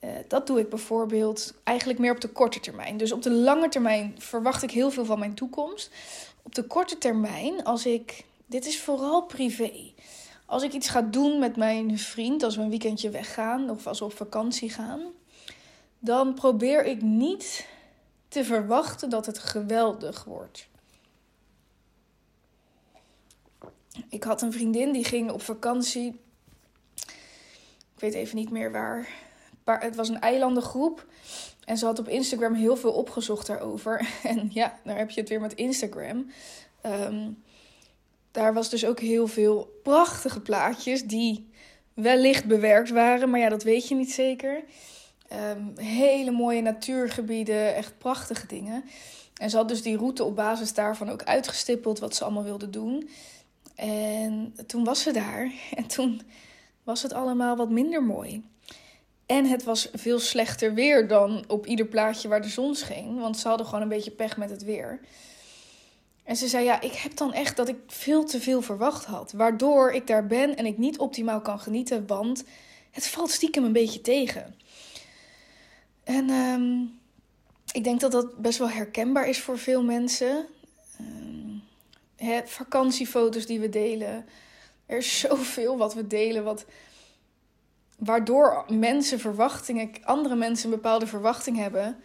Uh, 0.00 0.10
dat 0.28 0.46
doe 0.46 0.58
ik 0.58 0.68
bijvoorbeeld 0.68 1.54
eigenlijk 1.64 1.98
meer 1.98 2.12
op 2.12 2.20
de 2.20 2.28
korte 2.28 2.60
termijn. 2.60 2.96
Dus 2.96 3.12
op 3.12 3.22
de 3.22 3.30
lange 3.30 3.68
termijn 3.68 4.14
verwacht 4.18 4.62
ik 4.62 4.70
heel 4.70 4.90
veel 4.90 5.04
van 5.04 5.18
mijn 5.18 5.34
toekomst. 5.34 5.90
Op 6.42 6.54
de 6.54 6.62
korte 6.66 6.98
termijn, 6.98 7.64
als 7.64 7.86
ik. 7.86 8.24
Dit 8.46 8.66
is 8.66 8.80
vooral 8.80 9.22
privé. 9.22 9.92
Als 10.46 10.62
ik 10.62 10.72
iets 10.72 10.88
ga 10.88 11.02
doen 11.02 11.38
met 11.38 11.56
mijn 11.56 11.98
vriend, 11.98 12.42
als 12.42 12.56
we 12.56 12.62
een 12.62 12.70
weekendje 12.70 13.10
weggaan 13.10 13.70
of 13.70 13.86
als 13.86 13.98
we 13.98 14.04
op 14.04 14.16
vakantie 14.16 14.70
gaan, 14.70 15.00
dan 16.04 16.34
probeer 16.34 16.84
ik 16.84 17.02
niet 17.02 17.66
te 18.28 18.44
verwachten 18.44 19.10
dat 19.10 19.26
het 19.26 19.38
geweldig 19.38 20.24
wordt. 20.24 20.68
Ik 24.08 24.24
had 24.24 24.42
een 24.42 24.52
vriendin 24.52 24.92
die 24.92 25.04
ging 25.04 25.30
op 25.30 25.42
vakantie. 25.42 26.20
Ik 27.94 28.00
weet 28.00 28.14
even 28.14 28.36
niet 28.36 28.50
meer 28.50 28.72
waar 28.72 29.08
het 29.64 29.96
was 29.96 30.08
een 30.08 30.20
eilandengroep. 30.20 31.06
En 31.64 31.78
ze 31.78 31.84
had 31.84 31.98
op 31.98 32.08
Instagram 32.08 32.54
heel 32.54 32.76
veel 32.76 32.92
opgezocht 32.92 33.46
daarover. 33.46 34.08
En 34.22 34.50
ja, 34.52 34.78
daar 34.84 34.98
heb 34.98 35.10
je 35.10 35.20
het 35.20 35.28
weer 35.28 35.40
met 35.40 35.54
Instagram. 35.54 36.30
Ehm, 36.80 37.30
daar 38.30 38.54
was 38.54 38.70
dus 38.70 38.86
ook 38.86 39.00
heel 39.00 39.26
veel 39.26 39.80
prachtige 39.82 40.40
plaatjes 40.40 41.02
die 41.02 41.50
wellicht 41.94 42.44
bewerkt 42.44 42.90
waren, 42.90 43.30
maar 43.30 43.40
ja, 43.40 43.48
dat 43.48 43.62
weet 43.62 43.88
je 43.88 43.94
niet 43.94 44.12
zeker. 44.12 44.64
Ehm, 45.34 45.86
hele 45.86 46.30
mooie 46.30 46.62
natuurgebieden, 46.62 47.74
echt 47.74 47.98
prachtige 47.98 48.46
dingen. 48.46 48.84
En 49.34 49.50
ze 49.50 49.56
had 49.56 49.68
dus 49.68 49.82
die 49.82 49.96
route 49.96 50.24
op 50.24 50.36
basis 50.36 50.74
daarvan 50.74 51.10
ook 51.10 51.22
uitgestippeld 51.22 51.98
wat 51.98 52.14
ze 52.14 52.24
allemaal 52.24 52.42
wilde 52.42 52.70
doen. 52.70 53.08
En 53.74 54.54
toen 54.66 54.84
was 54.84 55.02
ze 55.02 55.12
daar 55.12 55.52
en 55.76 55.86
toen 55.86 56.22
was 56.82 57.02
het 57.02 57.12
allemaal 57.12 57.56
wat 57.56 57.70
minder 57.70 58.02
mooi. 58.02 58.44
En 59.26 59.46
het 59.46 59.64
was 59.64 59.88
veel 59.92 60.18
slechter 60.18 60.74
weer 60.74 61.08
dan 61.08 61.44
op 61.48 61.66
ieder 61.66 61.86
plaatje 61.86 62.28
waar 62.28 62.42
de 62.42 62.48
zon 62.48 62.74
scheen. 62.74 63.18
Want 63.18 63.38
ze 63.38 63.48
hadden 63.48 63.66
gewoon 63.66 63.82
een 63.82 63.88
beetje 63.88 64.10
pech 64.10 64.36
met 64.36 64.50
het 64.50 64.64
weer. 64.64 65.00
En 66.24 66.36
ze 66.36 66.48
zei: 66.48 66.64
Ja, 66.64 66.80
ik 66.80 66.92
heb 66.92 67.16
dan 67.16 67.32
echt 67.32 67.56
dat 67.56 67.68
ik 67.68 67.76
veel 67.86 68.24
te 68.24 68.40
veel 68.40 68.62
verwacht 68.62 69.04
had. 69.04 69.32
Waardoor 69.32 69.92
ik 69.92 70.06
daar 70.06 70.26
ben 70.26 70.56
en 70.56 70.66
ik 70.66 70.78
niet 70.78 70.98
optimaal 70.98 71.40
kan 71.40 71.60
genieten. 71.60 72.06
Want 72.06 72.44
het 72.90 73.06
valt 73.06 73.30
stiekem 73.30 73.64
een 73.64 73.72
beetje 73.72 74.00
tegen. 74.00 74.54
En 76.04 76.30
um, 76.30 76.98
ik 77.72 77.84
denk 77.84 78.00
dat 78.00 78.12
dat 78.12 78.36
best 78.36 78.58
wel 78.58 78.70
herkenbaar 78.70 79.28
is 79.28 79.40
voor 79.40 79.58
veel 79.58 79.82
mensen. 79.82 80.46
Um, 81.00 81.62
vakantiefoto's 82.44 83.46
die 83.46 83.60
we 83.60 83.68
delen. 83.68 84.26
Er 84.86 84.96
is 84.96 85.18
zoveel 85.18 85.76
wat 85.76 85.94
we 85.94 86.06
delen, 86.06 86.44
wat, 86.44 86.64
waardoor 87.98 88.64
mensen 88.68 89.20
verwachtingen, 89.20 89.90
andere 90.02 90.34
mensen 90.34 90.68
een 90.68 90.74
bepaalde 90.74 91.06
verwachting 91.06 91.56
hebben. 91.56 91.96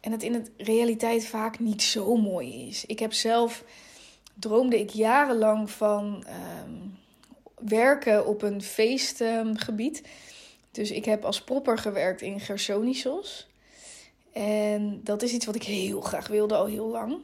En 0.00 0.12
het 0.12 0.22
in 0.22 0.32
de 0.32 0.50
realiteit 0.56 1.26
vaak 1.26 1.58
niet 1.58 1.82
zo 1.82 2.16
mooi 2.16 2.68
is. 2.68 2.84
Ik 2.84 2.98
heb 2.98 3.12
zelf, 3.12 3.64
droomde 4.34 4.80
ik 4.80 4.90
jarenlang 4.90 5.70
van 5.70 6.26
um, 6.64 6.98
werken 7.68 8.26
op 8.26 8.42
een 8.42 8.62
feestgebied. 8.62 10.02
Dus 10.76 10.90
ik 10.90 11.04
heb 11.04 11.24
als 11.24 11.42
propper 11.42 11.78
gewerkt 11.78 12.20
in 12.22 12.40
Gersonisos. 12.40 13.48
En 14.32 15.00
dat 15.04 15.22
is 15.22 15.32
iets 15.32 15.46
wat 15.46 15.54
ik 15.54 15.62
heel 15.62 16.00
graag 16.00 16.28
wilde 16.28 16.54
al 16.54 16.66
heel 16.66 16.86
lang. 16.86 17.16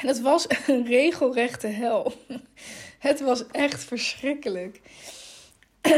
En 0.00 0.08
het 0.08 0.20
was 0.20 0.46
een 0.66 0.86
regelrechte 0.86 1.66
hel. 1.66 2.12
Het 2.98 3.20
was 3.20 3.46
echt 3.46 3.84
verschrikkelijk. 3.84 4.80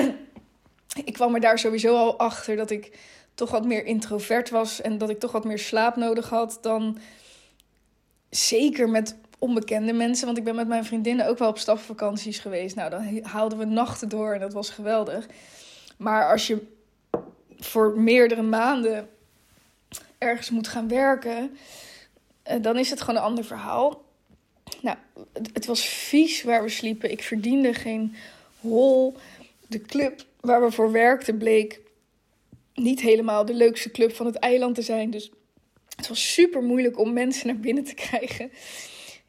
Ik 1.05 1.13
kwam 1.13 1.35
er 1.35 1.41
daar 1.41 1.59
sowieso 1.59 1.97
al 1.97 2.19
achter 2.19 2.57
dat 2.57 2.71
ik 2.71 2.99
toch 3.35 3.51
wat 3.51 3.65
meer 3.65 3.85
introvert 3.85 4.51
was 4.51 4.81
en 4.81 4.99
dat 4.99 5.11
ik 5.11 5.19
toch 5.19 5.33
wat 5.33 5.45
meer 5.45 5.59
slaap 5.59 5.97
nodig 5.97 6.29
had 6.29 6.59
dan 6.61 6.99
zeker 8.31 8.89
met 8.89 9.17
onbekende 9.39 9.93
mensen. 9.93 10.27
Want 10.27 10.39
ik 10.39 10.45
ben 10.45 10.55
met 10.55 10.69
mijn 10.69 10.85
vriendinnen 10.85 11.29
ook 11.29 11.39
wel 11.39 11.49
op 11.49 11.59
stafvakanties 11.59 12.39
geweest. 12.39 12.77
Nou, 12.77 12.91
dan 12.91 13.21
haalden 13.23 13.59
we 13.59 13.65
nachten 13.65 14.09
door 14.09 14.35
en 14.35 14.41
dat 14.41 14.53
was 14.53 14.71
geweldig. 14.71 15.27
Maar 15.97 16.31
als 16.31 16.47
je 16.47 16.67
voor 17.59 17.99
meerdere 17.99 18.43
maanden 18.43 19.09
ergens 20.19 20.51
moet 20.51 20.69
gaan 20.69 20.89
werken, 20.89 21.57
eh, 22.43 22.63
dan 22.63 22.79
is 22.79 22.91
het 22.91 23.01
gewoon 23.01 23.17
een 23.17 23.27
ander 23.27 23.45
verhaal. 23.45 24.05
Nou, 24.81 24.97
het 25.53 25.67
was 25.67 25.87
vies 25.87 26.43
waar 26.43 26.63
we 26.63 26.69
sliepen. 26.69 27.11
Ik 27.11 27.23
verdiende 27.23 27.75
geen 27.75 28.15
hol. 28.61 29.17
De 29.67 29.81
club 29.81 30.25
waar 30.41 30.63
we 30.63 30.71
voor 30.71 30.93
werkten 30.93 31.39
bleek 31.39 31.81
niet 32.75 33.01
helemaal 33.01 33.45
de 33.45 33.55
leukste 33.55 33.91
club 33.91 34.15
van 34.15 34.27
het 34.27 34.37
eiland 34.37 34.75
te 34.75 34.83
zijn. 34.83 35.11
Dus 35.11 35.31
het 35.97 36.09
was 36.09 36.33
super 36.33 36.63
moeilijk 36.63 36.99
om 36.99 37.13
mensen 37.13 37.47
naar 37.47 37.57
binnen 37.57 37.85
te 37.85 37.95
krijgen. 37.95 38.53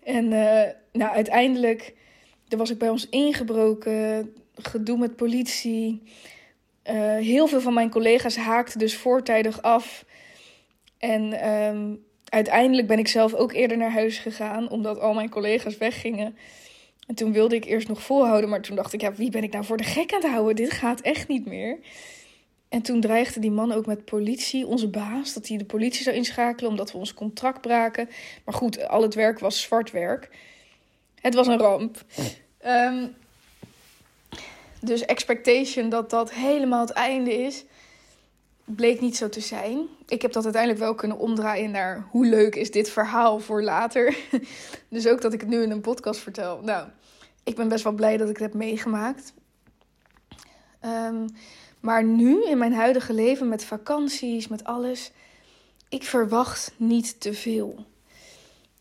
En 0.04 0.26
uh, 0.26 0.64
nou, 0.92 1.14
uiteindelijk 1.16 1.94
was 2.48 2.70
ik 2.70 2.78
bij 2.78 2.90
ons 2.90 3.10
ingebroken, 3.10 4.34
gedoe 4.56 4.98
met 4.98 5.16
politie. 5.16 6.02
Uh, 6.90 7.16
heel 7.16 7.48
veel 7.48 7.62
van 7.62 7.74
mijn 7.74 7.90
collega's 7.90 8.36
haakten 8.36 8.80
dus 8.80 8.96
voortijdig 8.96 9.62
af. 9.62 10.06
En 10.98 11.50
um, 11.50 12.06
uiteindelijk 12.26 12.88
ben 12.88 13.00
ik 13.00 13.08
zelf 13.08 13.34
ook 13.34 13.54
eerder 13.54 13.78
naar 13.78 13.92
huis 13.92 14.18
gegaan, 14.18 14.70
omdat 14.70 15.00
al 15.00 15.14
mijn 15.14 15.30
collega's 15.30 15.78
weggingen. 15.78 16.38
En 17.08 17.16
toen 17.16 17.32
wilde 17.32 17.56
ik 17.56 17.66
eerst 17.66 17.88
nog 17.88 18.02
volhouden, 18.02 18.50
maar 18.50 18.62
toen 18.62 18.76
dacht 18.76 18.94
ik, 18.94 19.02
ja, 19.02 19.14
wie 19.14 19.30
ben 19.30 19.44
ik 19.44 19.52
nou 19.52 19.66
voor 19.66 19.78
de 19.78 19.84
gek 19.84 20.14
aan 20.14 20.22
het 20.22 20.32
houden? 20.32 20.56
Dit 20.56 20.72
gaat 20.72 21.02
echt 21.02 21.28
niet 21.28 21.46
meer. 21.46 21.80
En 22.70 22.82
toen 22.82 23.02
dreigde 23.02 23.40
die 23.40 23.52
man 23.52 23.72
ook 23.72 23.86
met 23.86 24.06
politie, 24.06 24.68
onze 24.68 24.88
baas, 24.88 25.34
dat 25.34 25.48
hij 25.48 25.58
de 25.58 25.66
politie 25.66 26.04
zou 26.04 26.16
inschakelen 26.16 26.70
omdat 26.70 26.92
we 26.92 26.98
ons 26.98 27.14
contract 27.14 27.62
braken. 27.62 28.10
Maar 28.46 28.54
goed, 28.54 28.88
al 28.88 29.02
het 29.02 29.14
werk 29.14 29.40
was 29.40 29.62
zwart 29.62 29.92
werk. 29.92 30.30
Het 31.22 31.34
was 31.34 31.48
een 31.48 31.58
ramp. 31.58 32.04
Um, 32.66 33.16
dus 34.82 35.06
expectation 35.06 35.90
dat 35.90 36.10
dat 36.10 36.32
helemaal 36.32 36.82
het 36.82 36.90
einde 36.90 37.34
is, 37.34 37.66
bleek 38.66 39.02
niet 39.02 39.18
zo 39.18 39.30
te 39.30 39.40
zijn. 39.40 39.88
Ik 40.08 40.22
heb 40.22 40.32
dat 40.32 40.44
uiteindelijk 40.44 40.84
wel 40.84 40.96
kunnen 40.96 41.18
omdraaien 41.18 41.72
naar 41.72 42.08
hoe 42.12 42.26
leuk 42.26 42.56
is 42.56 42.72
dit 42.72 42.90
verhaal 42.90 43.40
voor 43.40 43.64
later. 43.64 44.18
dus 44.90 45.08
ook 45.08 45.22
dat 45.22 45.34
ik 45.34 45.40
het 45.42 45.50
nu 45.50 45.62
in 45.62 45.72
een 45.72 45.82
podcast 45.82 46.20
vertel. 46.20 46.62
Nou, 46.62 46.88
ik 47.44 47.56
ben 47.56 47.68
best 47.68 47.84
wel 47.84 47.94
blij 47.94 48.18
dat 48.18 48.30
ik 48.30 48.38
het 48.38 48.46
heb 48.46 48.54
meegemaakt. 48.54 49.34
Um, 50.86 51.28
maar 51.80 52.04
nu, 52.04 52.46
in 52.46 52.58
mijn 52.58 52.74
huidige 52.74 53.14
leven, 53.14 53.50
met 53.50 53.66
vakanties, 53.66 54.48
met 54.48 54.64
alles, 54.64 55.12
ik 55.90 56.04
verwacht 56.04 56.74
niet 56.78 57.20
te 57.20 57.34
veel. 57.34 57.86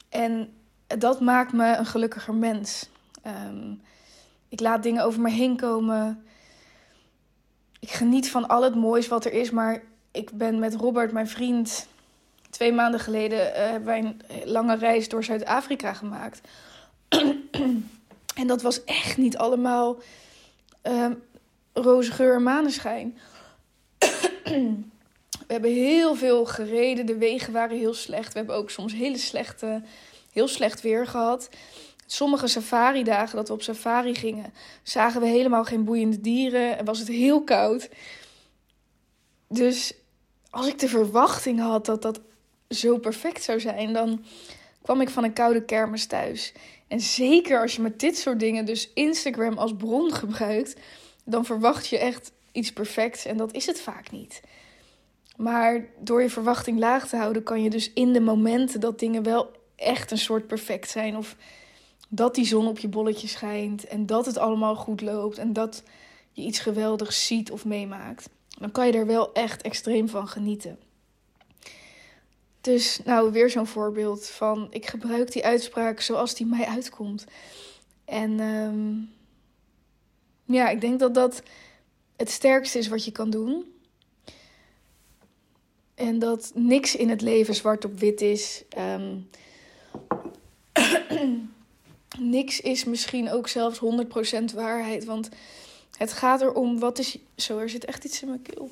En 0.08 0.52
dat 0.86 1.20
maakt 1.20 1.52
me 1.52 1.76
een 1.76 1.86
gelukkiger 1.86 2.34
mens. 2.34 2.90
Um, 3.26 3.80
ik 4.54 4.60
laat 4.60 4.82
dingen 4.82 5.04
over 5.04 5.20
me 5.20 5.30
heen 5.30 5.56
komen. 5.56 6.24
Ik 7.80 7.90
geniet 7.90 8.30
van 8.30 8.48
al 8.48 8.62
het 8.62 8.74
moois 8.74 9.08
wat 9.08 9.24
er 9.24 9.32
is. 9.32 9.50
Maar 9.50 9.82
ik 10.12 10.32
ben 10.32 10.58
met 10.58 10.74
Robert, 10.74 11.12
mijn 11.12 11.28
vriend, 11.28 11.86
twee 12.50 12.72
maanden 12.72 13.00
geleden 13.00 13.38
uh, 13.38 13.54
hebben 13.54 13.84
wij 13.84 13.98
een 13.98 14.20
lange 14.44 14.76
reis 14.76 15.08
door 15.08 15.24
Zuid-Afrika 15.24 15.92
gemaakt. 15.94 16.40
en 18.40 18.46
dat 18.46 18.62
was 18.62 18.84
echt 18.84 19.16
niet 19.16 19.36
allemaal 19.36 19.96
uh, 20.82 21.10
roze 21.72 22.12
geur 22.12 22.34
en 22.34 22.42
maneschijn. 22.42 23.18
we 25.46 25.52
hebben 25.52 25.72
heel 25.72 26.14
veel 26.14 26.44
gereden. 26.44 27.06
De 27.06 27.18
wegen 27.18 27.52
waren 27.52 27.78
heel 27.78 27.94
slecht. 27.94 28.32
We 28.32 28.38
hebben 28.38 28.56
ook 28.56 28.70
soms 28.70 28.92
hele 28.92 29.18
slechte, 29.18 29.82
heel 30.32 30.48
slecht 30.48 30.80
weer 30.80 31.06
gehad. 31.06 31.48
Sommige 32.06 32.46
safari-dagen 32.46 33.36
dat 33.36 33.48
we 33.48 33.54
op 33.54 33.62
safari 33.62 34.14
gingen, 34.14 34.52
zagen 34.82 35.20
we 35.20 35.26
helemaal 35.26 35.64
geen 35.64 35.84
boeiende 35.84 36.20
dieren 36.20 36.78
en 36.78 36.84
was 36.84 36.98
het 36.98 37.08
heel 37.08 37.42
koud. 37.42 37.88
Dus 39.48 39.94
als 40.50 40.66
ik 40.66 40.78
de 40.78 40.88
verwachting 40.88 41.60
had 41.60 41.86
dat 41.86 42.02
dat 42.02 42.20
zo 42.68 42.98
perfect 42.98 43.42
zou 43.42 43.60
zijn, 43.60 43.92
dan 43.92 44.24
kwam 44.82 45.00
ik 45.00 45.08
van 45.08 45.24
een 45.24 45.32
koude 45.32 45.64
kermis 45.64 46.06
thuis. 46.06 46.52
En 46.88 47.00
zeker 47.00 47.60
als 47.60 47.76
je 47.76 47.82
met 47.82 48.00
dit 48.00 48.18
soort 48.18 48.40
dingen 48.40 48.64
dus 48.64 48.90
Instagram 48.94 49.58
als 49.58 49.76
bron 49.76 50.12
gebruikt, 50.12 50.80
dan 51.24 51.44
verwacht 51.44 51.86
je 51.86 51.98
echt 51.98 52.32
iets 52.52 52.72
perfects 52.72 53.24
en 53.24 53.36
dat 53.36 53.52
is 53.52 53.66
het 53.66 53.80
vaak 53.80 54.10
niet. 54.10 54.40
Maar 55.36 55.86
door 55.98 56.22
je 56.22 56.30
verwachting 56.30 56.78
laag 56.78 57.08
te 57.08 57.16
houden, 57.16 57.42
kan 57.42 57.62
je 57.62 57.70
dus 57.70 57.92
in 57.92 58.12
de 58.12 58.20
momenten 58.20 58.80
dat 58.80 58.98
dingen 58.98 59.22
wel 59.22 59.50
echt 59.76 60.10
een 60.10 60.18
soort 60.18 60.46
perfect 60.46 60.90
zijn. 60.90 61.16
Of 61.16 61.36
dat 62.14 62.34
die 62.34 62.44
zon 62.44 62.66
op 62.66 62.78
je 62.78 62.88
bolletje 62.88 63.28
schijnt 63.28 63.86
en 63.86 64.06
dat 64.06 64.26
het 64.26 64.38
allemaal 64.38 64.76
goed 64.76 65.00
loopt 65.00 65.38
en 65.38 65.52
dat 65.52 65.82
je 66.32 66.42
iets 66.42 66.58
geweldigs 66.58 67.26
ziet 67.26 67.50
of 67.50 67.64
meemaakt. 67.64 68.28
Dan 68.58 68.70
kan 68.70 68.86
je 68.86 68.92
er 68.92 69.06
wel 69.06 69.32
echt 69.32 69.62
extreem 69.62 70.08
van 70.08 70.28
genieten. 70.28 70.78
Dus 72.60 73.00
nou, 73.04 73.32
weer 73.32 73.50
zo'n 73.50 73.66
voorbeeld 73.66 74.26
van 74.26 74.66
ik 74.70 74.86
gebruik 74.86 75.32
die 75.32 75.44
uitspraak 75.44 76.00
zoals 76.00 76.34
die 76.34 76.46
mij 76.46 76.66
uitkomt. 76.66 77.24
En 78.04 78.40
um, 78.40 79.10
ja, 80.44 80.68
ik 80.68 80.80
denk 80.80 80.98
dat 80.98 81.14
dat 81.14 81.42
het 82.16 82.30
sterkste 82.30 82.78
is 82.78 82.88
wat 82.88 83.04
je 83.04 83.12
kan 83.12 83.30
doen. 83.30 83.72
En 85.94 86.18
dat 86.18 86.52
niks 86.54 86.96
in 86.96 87.08
het 87.08 87.20
leven 87.20 87.54
zwart 87.54 87.84
op 87.84 87.98
wit 87.98 88.20
is. 88.20 88.64
Um, 88.78 89.28
niks 92.18 92.60
is 92.60 92.84
misschien 92.84 93.30
ook 93.30 93.48
zelfs 93.48 93.80
100% 93.80 94.54
waarheid. 94.54 95.04
Want 95.04 95.28
het 95.96 96.12
gaat 96.12 96.40
erom 96.40 96.78
wat 96.78 96.98
is. 96.98 97.18
Zo, 97.36 97.58
er 97.58 97.68
zit 97.68 97.84
echt 97.84 98.04
iets 98.04 98.22
in 98.22 98.28
mijn 98.28 98.42
keel. 98.42 98.70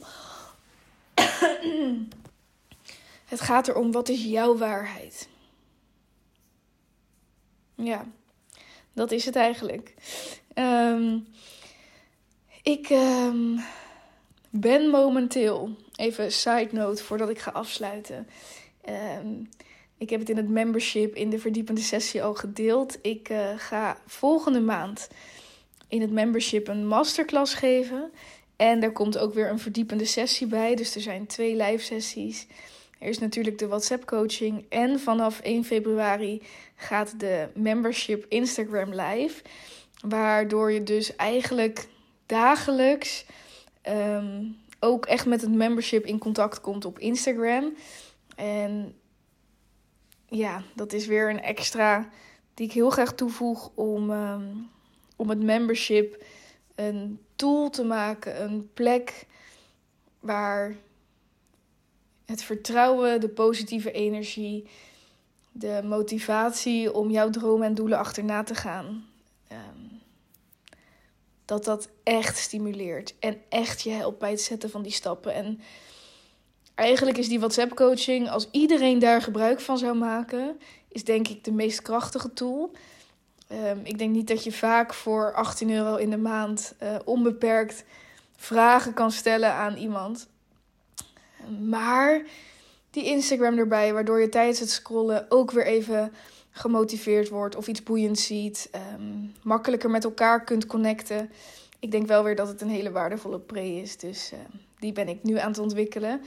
het 3.32 3.40
gaat 3.40 3.68
erom 3.68 3.92
wat 3.92 4.08
is 4.08 4.24
jouw 4.24 4.56
waarheid. 4.56 5.28
Ja, 7.74 8.04
dat 8.92 9.10
is 9.10 9.24
het 9.24 9.36
eigenlijk. 9.36 9.94
Um, 10.54 11.26
ik 12.62 12.90
um, 12.90 13.60
ben 14.50 14.88
momenteel, 14.88 15.76
even 15.96 16.32
side 16.32 16.68
note 16.72 17.04
voordat 17.04 17.28
ik 17.28 17.38
ga 17.38 17.50
afsluiten. 17.50 18.28
Ehm, 18.80 19.44
ik 20.02 20.10
heb 20.10 20.20
het 20.20 20.30
in 20.30 20.36
het 20.36 20.48
membership 20.48 21.14
in 21.14 21.30
de 21.30 21.38
verdiepende 21.38 21.80
sessie 21.80 22.22
al 22.22 22.34
gedeeld. 22.34 22.98
Ik 23.02 23.28
uh, 23.28 23.48
ga 23.56 23.98
volgende 24.06 24.60
maand 24.60 25.08
in 25.88 26.00
het 26.00 26.10
membership 26.10 26.68
een 26.68 26.86
masterclass 26.86 27.54
geven. 27.54 28.10
En 28.56 28.82
er 28.82 28.92
komt 28.92 29.18
ook 29.18 29.34
weer 29.34 29.50
een 29.50 29.58
verdiepende 29.58 30.04
sessie 30.04 30.46
bij. 30.46 30.74
Dus 30.74 30.94
er 30.94 31.00
zijn 31.00 31.26
twee 31.26 31.56
live 31.56 31.84
sessies. 31.84 32.46
Er 32.98 33.08
is 33.08 33.18
natuurlijk 33.18 33.58
de 33.58 33.66
WhatsApp 33.66 34.04
coaching. 34.06 34.64
En 34.68 35.00
vanaf 35.00 35.40
1 35.40 35.64
februari 35.64 36.42
gaat 36.76 37.20
de 37.20 37.48
membership 37.54 38.26
Instagram 38.28 38.94
live. 38.94 39.42
Waardoor 40.00 40.72
je 40.72 40.82
dus 40.82 41.16
eigenlijk 41.16 41.86
dagelijks 42.26 43.24
ehm, 43.82 44.44
ook 44.80 45.06
echt 45.06 45.26
met 45.26 45.40
het 45.40 45.52
membership 45.52 46.04
in 46.04 46.18
contact 46.18 46.60
komt 46.60 46.84
op 46.84 46.98
Instagram. 46.98 47.74
En 48.36 48.94
ja, 50.32 50.62
dat 50.74 50.92
is 50.92 51.06
weer 51.06 51.30
een 51.30 51.42
extra 51.42 52.08
die 52.54 52.66
ik 52.66 52.72
heel 52.72 52.90
graag 52.90 53.12
toevoeg 53.12 53.70
om, 53.74 54.10
ehm, 54.10 54.54
om 55.16 55.28
het 55.28 55.42
membership 55.42 56.24
een 56.74 57.20
tool 57.36 57.70
te 57.70 57.84
maken, 57.84 58.42
een 58.42 58.70
plek 58.74 59.26
waar 60.20 60.76
het 62.24 62.42
vertrouwen, 62.42 63.20
de 63.20 63.28
positieve 63.28 63.92
energie, 63.92 64.68
de 65.52 65.80
motivatie 65.84 66.92
om 66.92 67.10
jouw 67.10 67.30
dromen 67.30 67.66
en 67.66 67.74
doelen 67.74 67.98
achterna 67.98 68.42
te 68.42 68.54
gaan, 68.54 69.06
ehm, 69.48 69.60
dat 71.44 71.64
dat 71.64 71.88
echt 72.02 72.36
stimuleert 72.36 73.14
en 73.18 73.40
echt 73.48 73.82
je 73.82 73.90
helpt 73.90 74.18
bij 74.18 74.30
het 74.30 74.40
zetten 74.40 74.70
van 74.70 74.82
die 74.82 74.92
stappen. 74.92 75.34
En 75.34 75.60
eigenlijk 76.74 77.18
is 77.18 77.28
die 77.28 77.38
WhatsApp 77.38 77.74
coaching, 77.74 78.30
als 78.30 78.48
iedereen 78.50 78.98
daar 78.98 79.22
gebruik 79.22 79.60
van 79.60 79.78
zou 79.78 79.96
maken, 79.96 80.58
is 80.88 81.04
denk 81.04 81.28
ik 81.28 81.44
de 81.44 81.52
meest 81.52 81.82
krachtige 81.82 82.32
tool. 82.32 82.72
Ehm, 83.48 83.78
ik 83.82 83.98
denk 83.98 84.14
niet 84.14 84.28
dat 84.28 84.44
je 84.44 84.52
vaak 84.52 84.94
voor 84.94 85.32
18 85.32 85.70
euro 85.70 85.96
in 85.96 86.10
de 86.10 86.16
maand 86.16 86.74
uh, 86.82 86.94
onbeperkt 87.04 87.84
vragen 88.36 88.94
kan 88.94 89.10
stellen 89.10 89.52
aan 89.52 89.76
iemand. 89.76 90.28
Maar 91.68 92.22
die 92.90 93.04
Instagram 93.04 93.58
erbij, 93.58 93.92
waardoor 93.92 94.20
je 94.20 94.28
tijdens 94.28 94.58
het 94.58 94.70
scrollen 94.70 95.26
ook 95.28 95.50
weer 95.50 95.66
even 95.66 96.12
gemotiveerd 96.50 97.28
wordt 97.28 97.56
of 97.56 97.68
iets 97.68 97.82
boeiends 97.82 98.26
ziet, 98.26 98.68
ehm, 98.70 99.26
makkelijker 99.42 99.90
met 99.90 100.04
elkaar 100.04 100.44
kunt 100.44 100.66
connecten. 100.66 101.30
Ik 101.78 101.90
denk 101.90 102.06
wel 102.06 102.24
weer 102.24 102.36
dat 102.36 102.48
het 102.48 102.60
een 102.60 102.68
hele 102.68 102.90
waardevolle 102.90 103.38
pre 103.38 103.66
is, 103.66 103.96
dus 103.96 104.30
ehm, 104.32 104.56
die 104.78 104.92
ben 104.92 105.08
ik 105.08 105.22
nu 105.22 105.38
aan 105.38 105.50
het 105.50 105.58
ontwikkelen. 105.58 106.20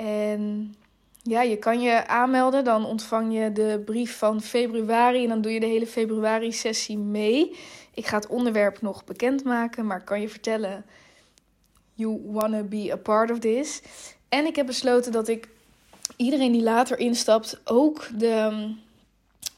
En 0.00 0.74
ja, 1.22 1.42
je 1.42 1.56
kan 1.56 1.80
je 1.80 2.06
aanmelden. 2.06 2.64
Dan 2.64 2.84
ontvang 2.84 3.34
je 3.34 3.52
de 3.52 3.82
brief 3.84 4.18
van 4.18 4.42
februari. 4.42 5.22
En 5.22 5.28
dan 5.28 5.40
doe 5.40 5.52
je 5.52 5.60
de 5.60 5.66
hele 5.66 5.86
februari-sessie 5.86 6.98
mee. 6.98 7.56
Ik 7.94 8.06
ga 8.06 8.16
het 8.16 8.26
onderwerp 8.26 8.82
nog 8.82 9.04
bekendmaken. 9.04 9.86
Maar 9.86 10.04
kan 10.04 10.20
je 10.20 10.28
vertellen: 10.28 10.84
You 11.94 12.20
wanna 12.26 12.62
be 12.62 12.92
a 12.92 12.96
part 12.96 13.30
of 13.30 13.38
this. 13.38 13.82
En 14.28 14.46
ik 14.46 14.56
heb 14.56 14.66
besloten 14.66 15.12
dat 15.12 15.28
ik 15.28 15.48
iedereen 16.16 16.52
die 16.52 16.62
later 16.62 16.98
instapt 16.98 17.60
ook 17.64 18.08
de 18.18 18.48
um, 18.52 18.78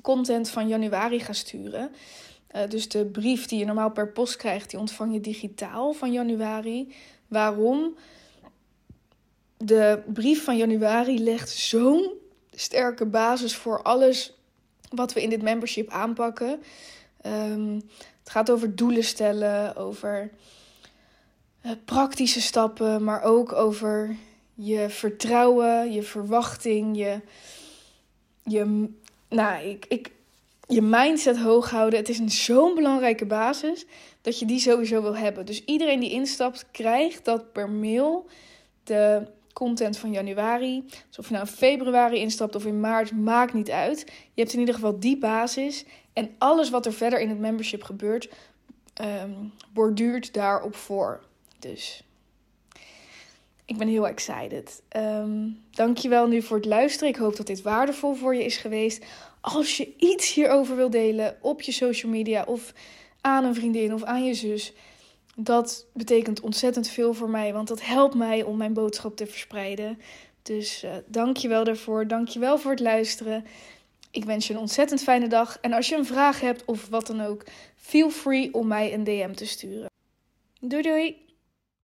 content 0.00 0.48
van 0.48 0.68
januari 0.68 1.20
ga 1.20 1.32
sturen. 1.32 1.90
Uh, 2.56 2.62
dus 2.68 2.88
de 2.88 3.04
brief 3.04 3.46
die 3.46 3.58
je 3.58 3.64
normaal 3.64 3.90
per 3.90 4.08
post 4.08 4.36
krijgt, 4.36 4.70
die 4.70 4.78
ontvang 4.78 5.12
je 5.12 5.20
digitaal 5.20 5.92
van 5.92 6.12
januari. 6.12 6.94
Waarom? 7.28 7.94
De 9.64 10.02
brief 10.06 10.44
van 10.44 10.56
januari 10.56 11.22
legt 11.22 11.50
zo'n 11.50 12.10
sterke 12.54 13.06
basis 13.06 13.56
voor 13.56 13.82
alles 13.82 14.32
wat 14.88 15.12
we 15.12 15.22
in 15.22 15.30
dit 15.30 15.42
membership 15.42 15.90
aanpakken. 15.90 16.62
Um, 17.26 17.74
het 18.22 18.30
gaat 18.30 18.50
over 18.50 18.76
doelen 18.76 19.04
stellen, 19.04 19.76
over 19.76 20.30
uh, 21.66 21.72
praktische 21.84 22.40
stappen, 22.40 23.04
maar 23.04 23.22
ook 23.22 23.52
over 23.52 24.16
je 24.54 24.88
vertrouwen, 24.88 25.92
je 25.92 26.02
verwachting, 26.02 26.96
je, 26.96 27.20
je, 28.42 28.88
nou, 29.28 29.64
ik, 29.64 29.86
ik, 29.88 30.10
je 30.66 30.82
mindset 30.82 31.38
hoog 31.38 31.70
houden. 31.70 31.98
Het 31.98 32.08
is 32.08 32.18
een 32.18 32.30
zo'n 32.30 32.74
belangrijke 32.74 33.26
basis 33.26 33.86
dat 34.20 34.38
je 34.38 34.46
die 34.46 34.60
sowieso 34.60 35.02
wil 35.02 35.16
hebben. 35.16 35.46
Dus 35.46 35.64
iedereen 35.64 36.00
die 36.00 36.10
instapt, 36.10 36.66
krijgt 36.70 37.24
dat 37.24 37.52
per 37.52 37.70
mail. 37.70 38.26
De 38.84 39.26
content 39.52 39.98
van 39.98 40.12
januari. 40.12 40.84
Dus 41.08 41.18
of 41.18 41.26
je 41.26 41.34
nou 41.34 41.46
in 41.46 41.52
februari 41.52 42.18
instapt 42.18 42.54
of 42.54 42.66
in 42.66 42.80
maart, 42.80 43.12
maakt 43.12 43.52
niet 43.52 43.70
uit. 43.70 44.00
Je 44.34 44.40
hebt 44.40 44.52
in 44.52 44.58
ieder 44.58 44.74
geval 44.74 45.00
die 45.00 45.18
basis. 45.18 45.84
En 46.12 46.30
alles 46.38 46.70
wat 46.70 46.86
er 46.86 46.92
verder 46.92 47.20
in 47.20 47.28
het 47.28 47.38
membership 47.38 47.82
gebeurt, 47.82 48.30
um, 49.00 49.52
borduurt 49.72 50.34
daarop 50.34 50.76
voor. 50.76 51.20
Dus 51.58 52.04
ik 53.64 53.76
ben 53.76 53.88
heel 53.88 54.08
excited. 54.08 54.82
Um, 54.96 55.58
dankjewel 55.70 56.26
nu 56.26 56.42
voor 56.42 56.56
het 56.56 56.66
luisteren. 56.66 57.08
Ik 57.08 57.16
hoop 57.16 57.36
dat 57.36 57.46
dit 57.46 57.62
waardevol 57.62 58.14
voor 58.14 58.34
je 58.34 58.44
is 58.44 58.56
geweest. 58.56 59.04
Als 59.40 59.76
je 59.76 59.92
iets 59.96 60.34
hierover 60.34 60.76
wil 60.76 60.90
delen 60.90 61.36
op 61.40 61.62
je 61.62 61.72
social 61.72 62.12
media 62.12 62.44
of 62.44 62.72
aan 63.20 63.44
een 63.44 63.54
vriendin 63.54 63.94
of 63.94 64.02
aan 64.02 64.24
je 64.24 64.34
zus 64.34 64.72
dat 65.36 65.86
betekent 65.92 66.40
ontzettend 66.40 66.88
veel 66.88 67.14
voor 67.14 67.30
mij, 67.30 67.52
want 67.52 67.68
dat 67.68 67.84
helpt 67.84 68.14
mij 68.14 68.42
om 68.42 68.56
mijn 68.56 68.72
boodschap 68.72 69.16
te 69.16 69.26
verspreiden. 69.26 69.98
Dus 70.42 70.84
uh, 70.84 70.90
dank 71.06 71.36
je 71.36 71.48
wel 71.48 71.64
daarvoor. 71.64 72.06
Dank 72.06 72.28
je 72.28 72.38
wel 72.38 72.58
voor 72.58 72.70
het 72.70 72.80
luisteren. 72.80 73.44
Ik 74.10 74.24
wens 74.24 74.46
je 74.46 74.54
een 74.54 74.60
ontzettend 74.60 75.02
fijne 75.02 75.28
dag. 75.28 75.58
En 75.60 75.72
als 75.72 75.88
je 75.88 75.96
een 75.96 76.06
vraag 76.06 76.40
hebt 76.40 76.64
of 76.64 76.88
wat 76.88 77.06
dan 77.06 77.20
ook, 77.20 77.44
feel 77.76 78.10
free 78.10 78.54
om 78.54 78.66
mij 78.66 78.94
een 78.94 79.04
DM 79.04 79.32
te 79.32 79.46
sturen. 79.46 79.90
Doei 80.60 80.82
doei! 80.82 81.31